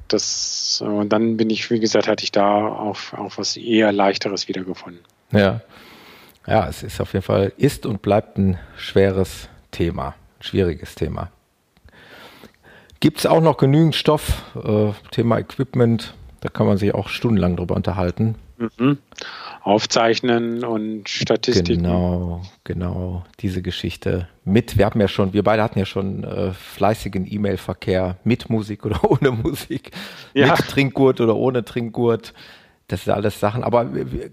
[0.07, 4.47] das, und dann bin ich, wie gesagt, hatte ich da auch, auch was eher leichteres
[4.47, 5.01] wiedergefunden.
[5.31, 5.61] Ja.
[6.47, 10.09] Ja, es ist auf jeden Fall, ist und bleibt ein schweres Thema,
[10.39, 11.31] ein schwieriges Thema.
[12.99, 17.55] Gibt es auch noch genügend Stoff, äh, Thema Equipment, da kann man sich auch stundenlang
[17.55, 18.35] drüber unterhalten.
[18.57, 18.97] Mhm.
[19.61, 21.83] Aufzeichnen und Statistiken.
[21.83, 24.77] Genau, genau, diese Geschichte mit.
[24.77, 29.03] Wir haben ja schon, wir beide hatten ja schon äh, fleißigen E-Mail-Verkehr mit Musik oder
[29.09, 29.91] ohne Musik,
[30.33, 30.47] ja.
[30.47, 32.33] mit Trinkgurt oder ohne Trinkgurt.
[32.89, 33.63] Das sind alles Sachen.
[33.63, 33.85] Aber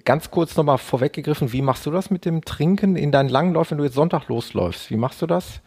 [0.04, 3.78] ganz kurz nochmal vorweggegriffen, wie machst du das mit dem Trinken in deinen Langläufen, wenn
[3.78, 4.90] du jetzt Sonntag losläufst?
[4.90, 5.60] Wie machst du das?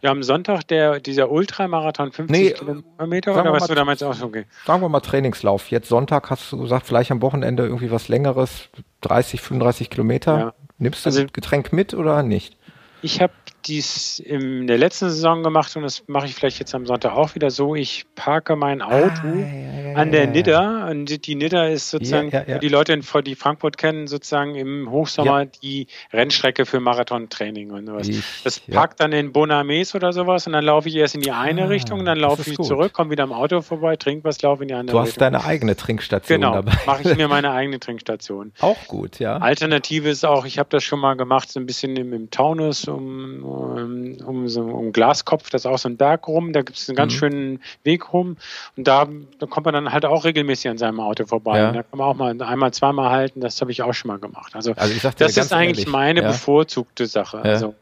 [0.00, 4.02] Ja, am Sonntag der, dieser Ultramarathon 50 nee, Kilometer oder was mal, du da meinst?
[4.02, 4.46] okay.
[4.64, 5.68] Sagen wir mal Trainingslauf.
[5.70, 8.68] Jetzt Sonntag hast du gesagt, vielleicht am Wochenende irgendwie was längeres,
[9.00, 10.38] 30, 35 Kilometer.
[10.38, 10.54] Ja.
[10.78, 12.56] Nimmst du also, Getränk mit oder nicht?
[13.02, 13.32] Ich habe
[13.66, 17.34] dies in der letzten Saison gemacht und das mache ich vielleicht jetzt am Sonntag auch
[17.34, 17.74] wieder so.
[17.74, 20.88] Ich parke mein Auto ah, ja, ja, an der Nidda.
[20.88, 25.86] Und die Nidda ist sozusagen, ja, die Leute, die Frankfurt kennen, sozusagen im Hochsommer die
[26.12, 28.08] Rennstrecke für Marathontraining und sowas.
[28.08, 31.32] Ich, das parkt dann in Bonames oder sowas und dann laufe ich erst in die
[31.32, 32.66] eine ah, Richtung, dann laufe ich gut.
[32.66, 34.94] zurück, komme wieder am Auto vorbei, trinke was, laufe in die andere Richtung.
[34.96, 35.20] Du hast Richtung.
[35.20, 36.72] deine eigene Trinkstation genau, dabei.
[36.86, 38.52] mache ich mir meine eigene Trinkstation.
[38.60, 39.38] Auch gut, ja.
[39.38, 42.86] Alternative ist auch, ich habe das schon mal gemacht, so ein bisschen im, im Taunus,
[42.86, 46.78] um um, um so um Glaskopf, das ist auch so ein Berg rum, da gibt
[46.78, 47.18] es einen ganz mhm.
[47.18, 48.36] schönen Weg rum
[48.76, 51.58] und da, da, kommt man dann halt auch regelmäßig an seinem Auto vorbei.
[51.58, 51.72] Ja.
[51.72, 54.54] Da kann man auch mal einmal, zweimal halten, das habe ich auch schon mal gemacht.
[54.54, 56.28] Also, also das ist eigentlich ehrlich, meine ja.
[56.28, 57.38] bevorzugte Sache.
[57.38, 57.42] Ja.
[57.44, 57.74] Also,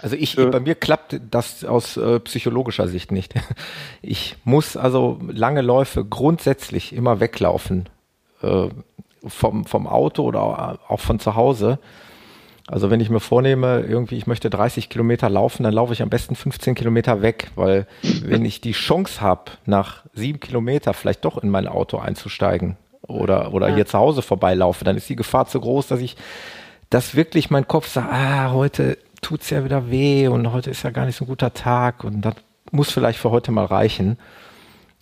[0.00, 3.34] also ich, bei mir klappt das aus äh, psychologischer Sicht nicht.
[4.02, 7.88] Ich muss also lange Läufe grundsätzlich immer weglaufen
[8.42, 8.68] äh,
[9.26, 11.80] vom, vom Auto oder auch von zu Hause,
[12.68, 16.10] also wenn ich mir vornehme, irgendwie ich möchte 30 Kilometer laufen, dann laufe ich am
[16.10, 17.86] besten 15 Kilometer weg, weil
[18.24, 23.54] wenn ich die Chance habe, nach sieben Kilometer vielleicht doch in mein Auto einzusteigen oder,
[23.54, 23.76] oder ja.
[23.76, 26.16] hier zu Hause vorbeilaufe, dann ist die Gefahr zu groß, dass ich,
[26.90, 30.90] dass wirklich mein Kopf sagt, ah, heute tut's ja wieder weh und heute ist ja
[30.90, 32.34] gar nicht so ein guter Tag und das
[32.72, 34.18] muss vielleicht für heute mal reichen.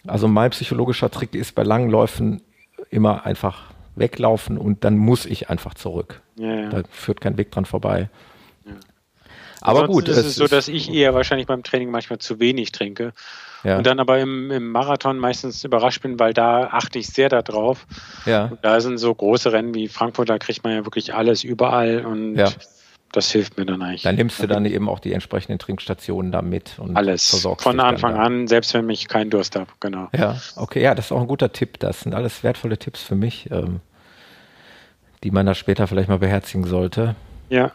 [0.07, 2.43] Also mein psychologischer Trick ist bei langen Läufen
[2.91, 6.23] immer einfach weglaufen und dann muss ich einfach zurück.
[6.37, 6.69] Ja, ja.
[6.69, 8.09] Da führt kein Weg dran vorbei.
[8.65, 8.73] Ja.
[9.61, 10.09] Aber Ansonsten gut.
[10.09, 13.13] Es ist so, dass ich eher wahrscheinlich beim Training manchmal zu wenig trinke.
[13.63, 13.79] Ja.
[13.79, 17.87] Und dann aber im, im, Marathon meistens überrascht bin, weil da achte ich sehr darauf.
[18.27, 18.47] Ja.
[18.47, 22.05] Und da sind so große Rennen wie Frankfurt, da kriegt man ja wirklich alles überall
[22.05, 22.37] und.
[23.17, 24.03] Das hilft mir dann eigentlich.
[24.03, 27.31] Dann nimmst du dann eben auch die entsprechenden Trinkstationen da mit und alles.
[27.31, 30.09] versorgst Von Anfang an, selbst wenn ich keinen Durst habe, genau.
[30.17, 31.79] Ja, okay, ja, das ist auch ein guter Tipp.
[31.79, 33.51] Das sind alles wertvolle Tipps für mich.
[33.51, 33.81] Ähm,
[35.25, 37.17] die man da später vielleicht mal beherzigen sollte.
[37.49, 37.73] Ja.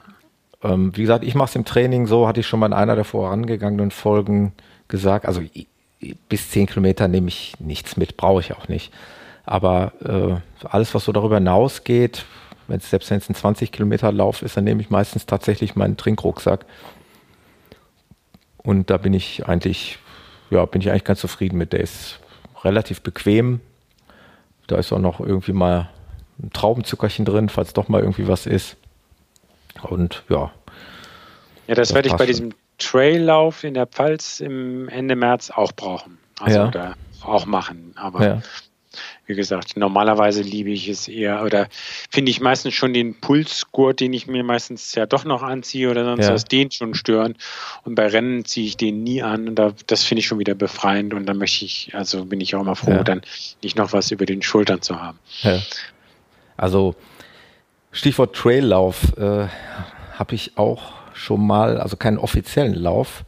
[0.64, 2.96] Ähm, wie gesagt, ich mache es im Training so, hatte ich schon mal in einer
[2.96, 4.54] der vorangegangenen Folgen
[4.88, 5.26] gesagt.
[5.26, 5.42] Also
[6.30, 8.94] bis zehn Kilometer nehme ich nichts mit, brauche ich auch nicht.
[9.46, 12.26] Aber äh, alles, was so darüber hinausgeht,
[12.70, 15.98] wenn selbst wenn es ein 20 Kilometer Lauf ist, dann nehme ich meistens tatsächlich meinen
[15.98, 16.66] Trinkrucksack.
[18.58, 20.00] Und da bin ich eigentlich,
[20.50, 21.74] ja, bin ich eigentlich ganz zufrieden mit.
[21.74, 22.20] Der ist
[22.64, 23.62] relativ bequem.
[24.68, 25.90] Da ist auch noch irgendwie mal
[26.42, 28.78] ein Traubenzuckerchen drin, falls doch mal irgendwie was ist.
[29.82, 30.52] Und ja.
[31.68, 35.72] Ja, das, das werde ich bei diesem Traillauf in der Pfalz im Ende März auch
[35.72, 36.18] brauchen.
[36.40, 36.68] Also ja.
[36.68, 37.94] da auch machen.
[37.96, 38.42] Aber ja.
[39.26, 41.68] Wie gesagt, normalerweise liebe ich es eher oder
[42.10, 46.04] finde ich meistens schon den Pulsgurt, den ich mir meistens ja doch noch anziehe oder
[46.04, 46.34] sonst ja.
[46.34, 47.36] was, den schon stören.
[47.84, 50.56] Und bei Rennen ziehe ich den nie an und da, das finde ich schon wieder
[50.56, 53.04] befreiend und dann möchte ich, also bin ich auch immer froh, ja.
[53.04, 53.22] dann
[53.62, 55.20] nicht noch was über den Schultern zu haben.
[55.42, 55.62] Ja.
[56.58, 56.96] Also
[57.92, 59.48] Stichwort Traillauf äh,
[60.14, 63.24] habe ich auch schon mal, also keinen offiziellen Lauf.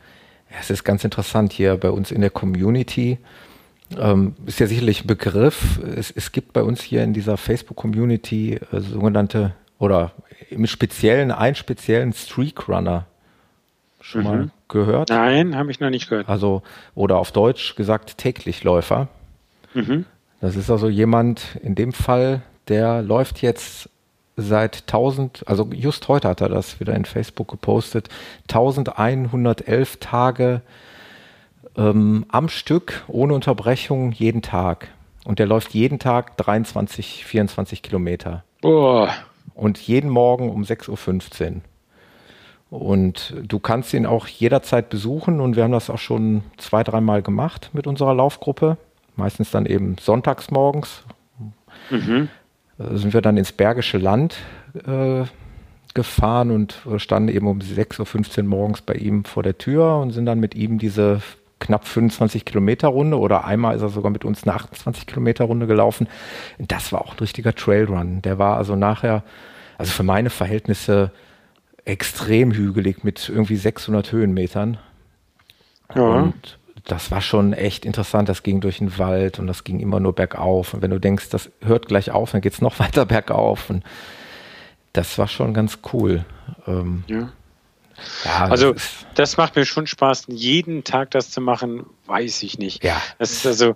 [0.60, 3.20] Es ist ganz interessant hier bei uns in der Community
[4.00, 5.80] ähm, ist ja sicherlich ein Begriff.
[5.96, 10.12] Es, es, gibt bei uns hier in dieser Facebook-Community äh, sogenannte oder
[10.50, 13.06] im Speziellen einen speziellen Streak Runner.
[14.02, 14.28] Schon mhm.
[14.28, 15.10] mal gehört?
[15.10, 16.30] Nein, habe ich noch nicht gehört.
[16.30, 16.64] Also,
[16.96, 19.08] oder auf Deutsch gesagt Täglichläufer.
[19.74, 20.06] Mhm.
[20.40, 23.90] Das ist also jemand, in dem Fall, der läuft jetzt
[24.38, 28.10] seit 1000, also just heute hat er das wieder in Facebook gepostet,
[28.50, 30.62] 1111 Tage
[31.78, 34.90] ähm, am Stück, ohne Unterbrechung, jeden Tag.
[35.24, 38.44] Und der läuft jeden Tag 23, 24 Kilometer.
[38.62, 39.10] Boah.
[39.54, 41.62] Und jeden Morgen um 6.15 Uhr.
[42.72, 47.22] Und du kannst ihn auch jederzeit besuchen und wir haben das auch schon zwei, dreimal
[47.22, 48.78] gemacht mit unserer Laufgruppe.
[49.18, 51.04] Meistens dann eben sonntags morgens.
[51.90, 52.30] Mhm.
[52.80, 54.38] Äh, sind wir dann ins Bergische Land
[54.88, 55.24] äh,
[55.94, 60.26] gefahren und standen eben um 6.15 Uhr morgens bei ihm vor der Tür und sind
[60.26, 61.22] dann mit ihm diese
[61.62, 65.68] knapp 25 Kilometer Runde oder einmal ist er sogar mit uns eine 28 Kilometer Runde
[65.68, 66.10] gelaufen.
[66.58, 68.22] Das war auch ein richtiger Trailrun.
[68.22, 69.24] Der war also nachher,
[69.78, 71.12] also für meine Verhältnisse
[71.86, 74.78] extrem hügelig mit irgendwie 600 Höhenmetern.
[75.96, 76.02] Ja.
[76.02, 78.28] Und das war schon echt interessant.
[78.28, 80.74] Das ging durch den Wald und das ging immer nur bergauf.
[80.74, 83.70] Und wenn du denkst, das hört gleich auf, dann geht es noch weiter bergauf.
[83.70, 83.84] Und
[84.94, 86.26] das war schon ganz cool.
[86.68, 87.30] Ähm, ja.
[88.26, 88.76] Ja, also
[89.16, 92.84] das, macht mir schon Spaß, jeden Tag das zu machen, weiß ich nicht.
[92.84, 93.02] Ja.
[93.18, 93.76] Das ist also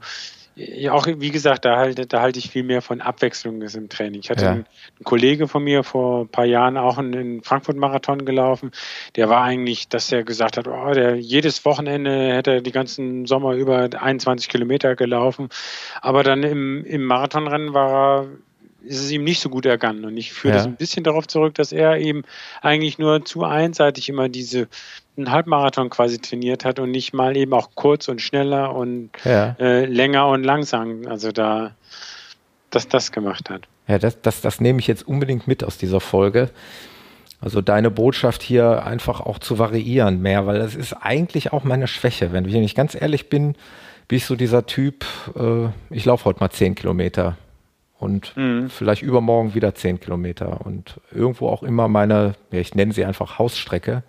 [0.57, 4.21] ja, auch wie gesagt, da halte, da halte ich viel mehr von Abwechslung im Training.
[4.21, 4.51] Ich hatte ja.
[4.51, 8.71] einen, einen, Kollege von mir vor ein paar Jahren auch einen Frankfurt-Marathon gelaufen.
[9.17, 13.25] Der war eigentlich, dass er gesagt hat, oh, der jedes Wochenende hätte er die ganzen
[13.25, 15.49] Sommer über 21 Kilometer gelaufen.
[16.01, 18.27] Aber dann im, im Marathonrennen war er
[18.85, 20.05] ist es ihm nicht so gut ergangen.
[20.05, 20.57] Und ich führe ja.
[20.57, 22.23] das ein bisschen darauf zurück, dass er eben
[22.61, 24.67] eigentlich nur zu einseitig immer diese
[25.17, 29.55] einen Halbmarathon quasi trainiert hat und nicht mal eben auch kurz und schneller und ja.
[29.59, 31.07] äh, länger und langsam.
[31.07, 31.75] Also da,
[32.69, 33.63] dass das gemacht hat.
[33.87, 36.49] Ja, das, das, das nehme ich jetzt unbedingt mit aus dieser Folge.
[37.39, 41.87] Also deine Botschaft hier einfach auch zu variieren mehr, weil das ist eigentlich auch meine
[41.87, 42.31] Schwäche.
[42.31, 43.55] Wenn ich nicht ganz ehrlich bin,
[44.07, 45.05] bin ich so dieser Typ,
[45.35, 47.37] äh, ich laufe heute mal zehn Kilometer
[48.05, 48.69] und mhm.
[48.69, 53.37] vielleicht übermorgen wieder zehn Kilometer und irgendwo auch immer meine, ja, ich nenne sie einfach
[53.37, 54.03] Hausstrecke,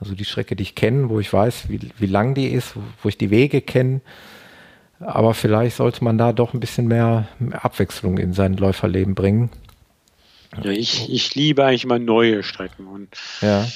[0.00, 3.08] also die Strecke, die ich kenne, wo ich weiß, wie, wie lang die ist, wo,
[3.08, 4.00] ich die Wege kenne.
[5.00, 9.50] Aber vielleicht sollte man da doch ein bisschen mehr, mehr Abwechslung in sein Läuferleben bringen.
[10.62, 13.08] Ja, ich, ich liebe eigentlich immer neue Strecken und
[13.40, 13.66] ja.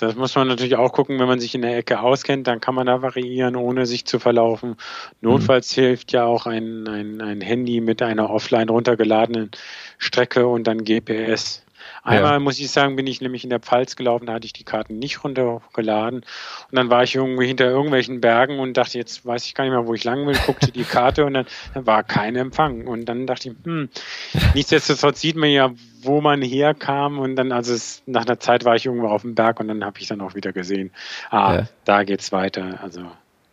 [0.00, 2.74] Das muss man natürlich auch gucken, wenn man sich in der Ecke auskennt, dann kann
[2.74, 4.76] man da variieren, ohne sich zu verlaufen.
[5.20, 5.80] Notfalls mhm.
[5.82, 9.50] hilft ja auch ein, ein, ein Handy mit einer offline runtergeladenen
[9.98, 11.62] Strecke und dann GPS.
[12.02, 12.38] Einmal ja.
[12.38, 14.98] muss ich sagen, bin ich nämlich in der Pfalz gelaufen, da hatte ich die Karten
[14.98, 16.20] nicht runtergeladen.
[16.20, 19.72] Und dann war ich irgendwie hinter irgendwelchen Bergen und dachte, jetzt weiß ich gar nicht
[19.72, 22.86] mehr, wo ich lang will, guckte die Karte und dann, dann war kein Empfang.
[22.86, 23.88] Und dann dachte ich, hm,
[24.54, 25.72] nichtsdestotrotz sieht man ja,
[26.02, 29.34] wo man herkam und dann, also es, nach einer Zeit war ich irgendwo auf dem
[29.34, 30.90] Berg und dann habe ich dann auch wieder gesehen,
[31.30, 31.68] ah, ja.
[31.84, 32.80] da geht's weiter.
[32.82, 33.02] Also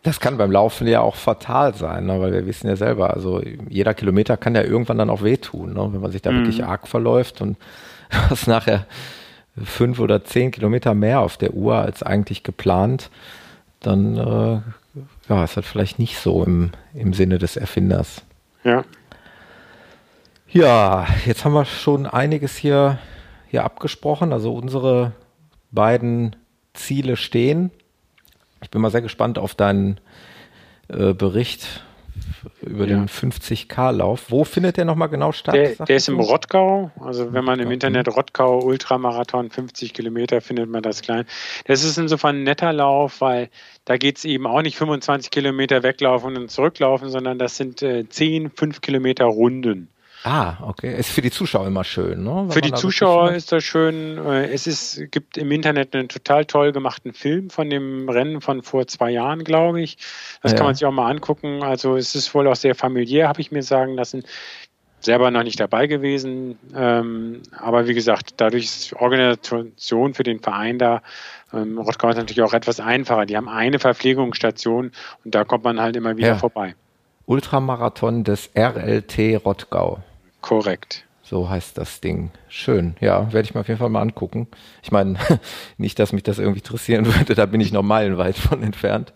[0.04, 2.20] das kann beim Laufen ja auch fatal sein, ne?
[2.20, 5.88] weil wir wissen ja selber, also jeder Kilometer kann ja irgendwann dann auch wehtun, ne?
[5.92, 6.38] wenn man sich da mhm.
[6.38, 7.56] wirklich arg verläuft und
[8.30, 8.86] hast nachher
[9.64, 13.10] fünf oder zehn Kilometer mehr auf der Uhr als eigentlich geplant,
[13.80, 14.60] dann äh,
[15.28, 18.22] ja, ist das vielleicht nicht so im, im Sinne des Erfinders.
[18.64, 18.84] Ja.
[20.50, 22.98] Ja, jetzt haben wir schon einiges hier,
[23.48, 24.32] hier abgesprochen.
[24.32, 25.12] Also unsere
[25.70, 26.36] beiden
[26.72, 27.70] Ziele stehen.
[28.62, 30.00] Ich bin mal sehr gespannt auf deinen
[30.88, 31.82] äh, Bericht
[32.62, 32.96] über ja.
[32.96, 34.30] den 50K-Lauf.
[34.30, 35.54] Wo findet der nochmal genau statt?
[35.54, 36.90] Der, der ist im Rottgau.
[37.00, 41.24] Also wenn man im Internet Rottgau Ultramarathon 50 Kilometer findet man das klein.
[41.66, 43.50] Das ist insofern ein netter Lauf, weil
[43.84, 48.08] da geht es eben auch nicht 25 Kilometer weglaufen und zurücklaufen, sondern das sind äh,
[48.08, 49.88] 10, 5 Kilometer Runden.
[50.30, 50.94] Ah, okay.
[50.94, 52.44] Ist für die Zuschauer immer schön, ne?
[52.44, 54.18] Wenn für die Zuschauer ist das schön.
[54.18, 58.62] Äh, es ist, gibt im Internet einen total toll gemachten Film von dem Rennen von
[58.62, 59.96] vor zwei Jahren, glaube ich.
[60.42, 60.58] Das ja.
[60.58, 61.62] kann man sich auch mal angucken.
[61.62, 64.22] Also es ist wohl auch sehr familiär, habe ich mir sagen lassen.
[65.00, 66.58] Selber noch nicht dabei gewesen.
[66.76, 71.00] Ähm, aber wie gesagt, dadurch ist die Organisation für den Verein da
[71.54, 73.24] ähm, Rottgau ist natürlich auch etwas einfacher.
[73.24, 74.92] Die haben eine Verpflegungsstation
[75.24, 76.36] und da kommt man halt immer wieder ja.
[76.36, 76.74] vorbei.
[77.24, 80.02] Ultramarathon des RLT Rottgau.
[80.40, 81.04] Korrekt.
[81.22, 82.30] So heißt das Ding.
[82.48, 82.96] Schön.
[83.00, 84.48] Ja, werde ich mir auf jeden Fall mal angucken.
[84.82, 85.18] Ich meine,
[85.76, 89.12] nicht, dass mich das irgendwie interessieren würde, da bin ich noch meilenweit von entfernt.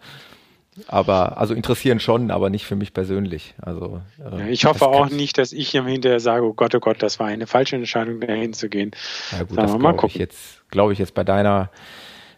[0.88, 3.54] Aber, also interessieren schon, aber nicht für mich persönlich.
[3.60, 6.80] Also, äh, ja, ich hoffe auch nicht, dass ich ihm hinterher sage, oh Gott, oh
[6.80, 8.92] Gott, das war eine falsche Entscheidung, dahin zu gehen.
[9.32, 11.70] Ja gut, Sagen das glaube ich jetzt, glaube ich jetzt bei deiner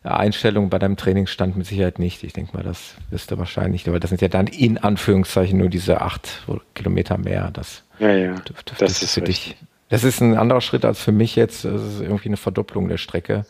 [0.05, 2.23] Einstellung, bei deinem Trainingsstand mit Sicherheit nicht.
[2.25, 5.69] Ich denke mal, das wirst du wahrscheinlich, aber das sind ja dann in Anführungszeichen nur
[5.69, 6.43] diese acht
[6.75, 7.51] Kilometer mehr.
[7.53, 9.57] Das, ja, ja, das, das ist für richtig.
[9.57, 9.57] dich.
[9.89, 11.65] Das ist ein anderer Schritt als für mich jetzt.
[11.65, 13.47] Das ist irgendwie eine Verdopplung der Strecke.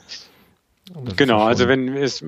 [1.17, 2.23] Genau, also wenn es,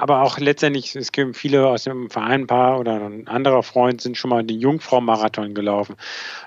[0.00, 4.00] aber auch letztendlich, es gibt viele aus dem Verein, ein paar oder ein anderer Freund
[4.00, 5.96] sind schon mal den Jungfrau-Marathon gelaufen.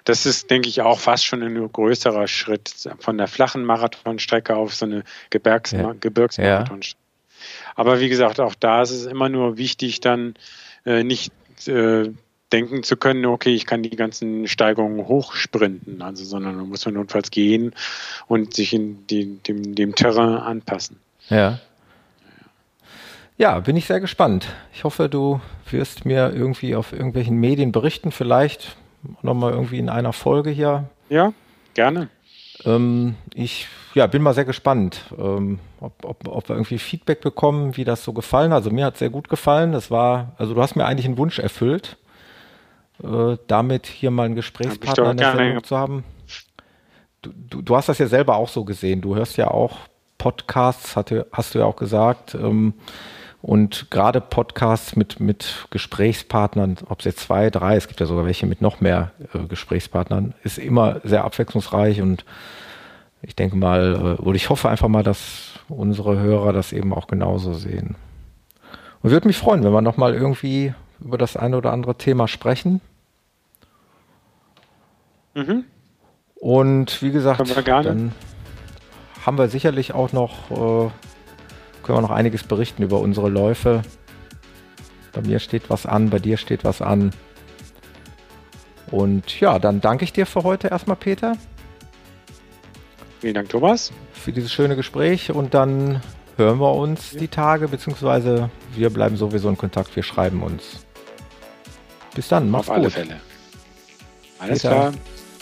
[0.05, 4.73] Das ist, denke ich, auch fast schon ein größerer Schritt von der flachen Marathonstrecke auf
[4.73, 5.93] so eine Gebirgs ja.
[5.99, 6.99] Gebirgsmarathonstrecke.
[6.99, 7.73] Ja.
[7.75, 10.33] Aber wie gesagt, auch da ist es immer nur wichtig, dann
[10.85, 11.31] äh, nicht
[11.67, 12.09] äh,
[12.51, 16.95] denken zu können, okay, ich kann die ganzen Steigungen hochsprinten, also, sondern man muss man
[16.95, 17.73] notfalls gehen
[18.27, 20.97] und sich in die, dem, dem Terrain anpassen.
[21.29, 21.59] Ja.
[23.37, 24.47] Ja, bin ich sehr gespannt.
[24.73, 28.75] Ich hoffe, du wirst mir irgendwie auf irgendwelchen Medien berichten, vielleicht
[29.21, 30.85] nochmal irgendwie in einer Folge hier.
[31.09, 31.33] Ja,
[31.73, 32.09] gerne.
[32.65, 37.77] Ähm, ich ja, bin mal sehr gespannt, ähm, ob, ob, ob, wir irgendwie Feedback bekommen,
[37.77, 38.57] wie das so gefallen hat.
[38.57, 39.71] Also mir hat es sehr gut gefallen.
[39.71, 41.97] Das war, also du hast mir eigentlich einen Wunsch erfüllt,
[43.03, 46.03] äh, damit hier mal einen Gesprächspartner in der Sendung zu haben.
[47.21, 49.01] Du, du, du, hast das ja selber auch so gesehen.
[49.01, 49.77] Du hörst ja auch
[50.17, 52.35] Podcasts, hatte, hast du ja auch gesagt.
[52.35, 52.73] Ähm,
[53.43, 58.25] und gerade Podcasts mit, mit Gesprächspartnern, ob es jetzt zwei, drei, es gibt ja sogar
[58.25, 62.23] welche mit noch mehr äh, Gesprächspartnern, ist immer sehr abwechslungsreich und
[63.21, 67.07] ich denke mal, äh, oder ich hoffe einfach mal, dass unsere Hörer das eben auch
[67.07, 67.95] genauso sehen.
[69.01, 72.79] Und würde mich freuen, wenn wir nochmal irgendwie über das eine oder andere Thema sprechen.
[75.33, 75.65] Mhm.
[76.35, 78.13] Und wie gesagt, dann
[79.25, 80.89] haben wir sicherlich auch noch äh,
[81.83, 83.81] können wir noch einiges berichten über unsere Läufe.
[85.11, 87.11] Bei mir steht was an, bei dir steht was an.
[88.89, 91.37] Und ja, dann danke ich dir für heute erstmal, Peter.
[93.21, 93.91] Vielen Dank, Thomas.
[94.11, 96.01] Für dieses schöne Gespräch und dann
[96.37, 100.85] hören wir uns die Tage, beziehungsweise wir bleiben sowieso in Kontakt, wir schreiben uns.
[102.15, 102.87] Bis dann, mach's Auf gut.
[102.87, 103.19] Auf alle Fälle.
[104.39, 104.69] Alles Peter.
[104.69, 104.93] klar.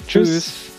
[0.07, 0.29] Tschüss.
[0.29, 0.70] Tschüss.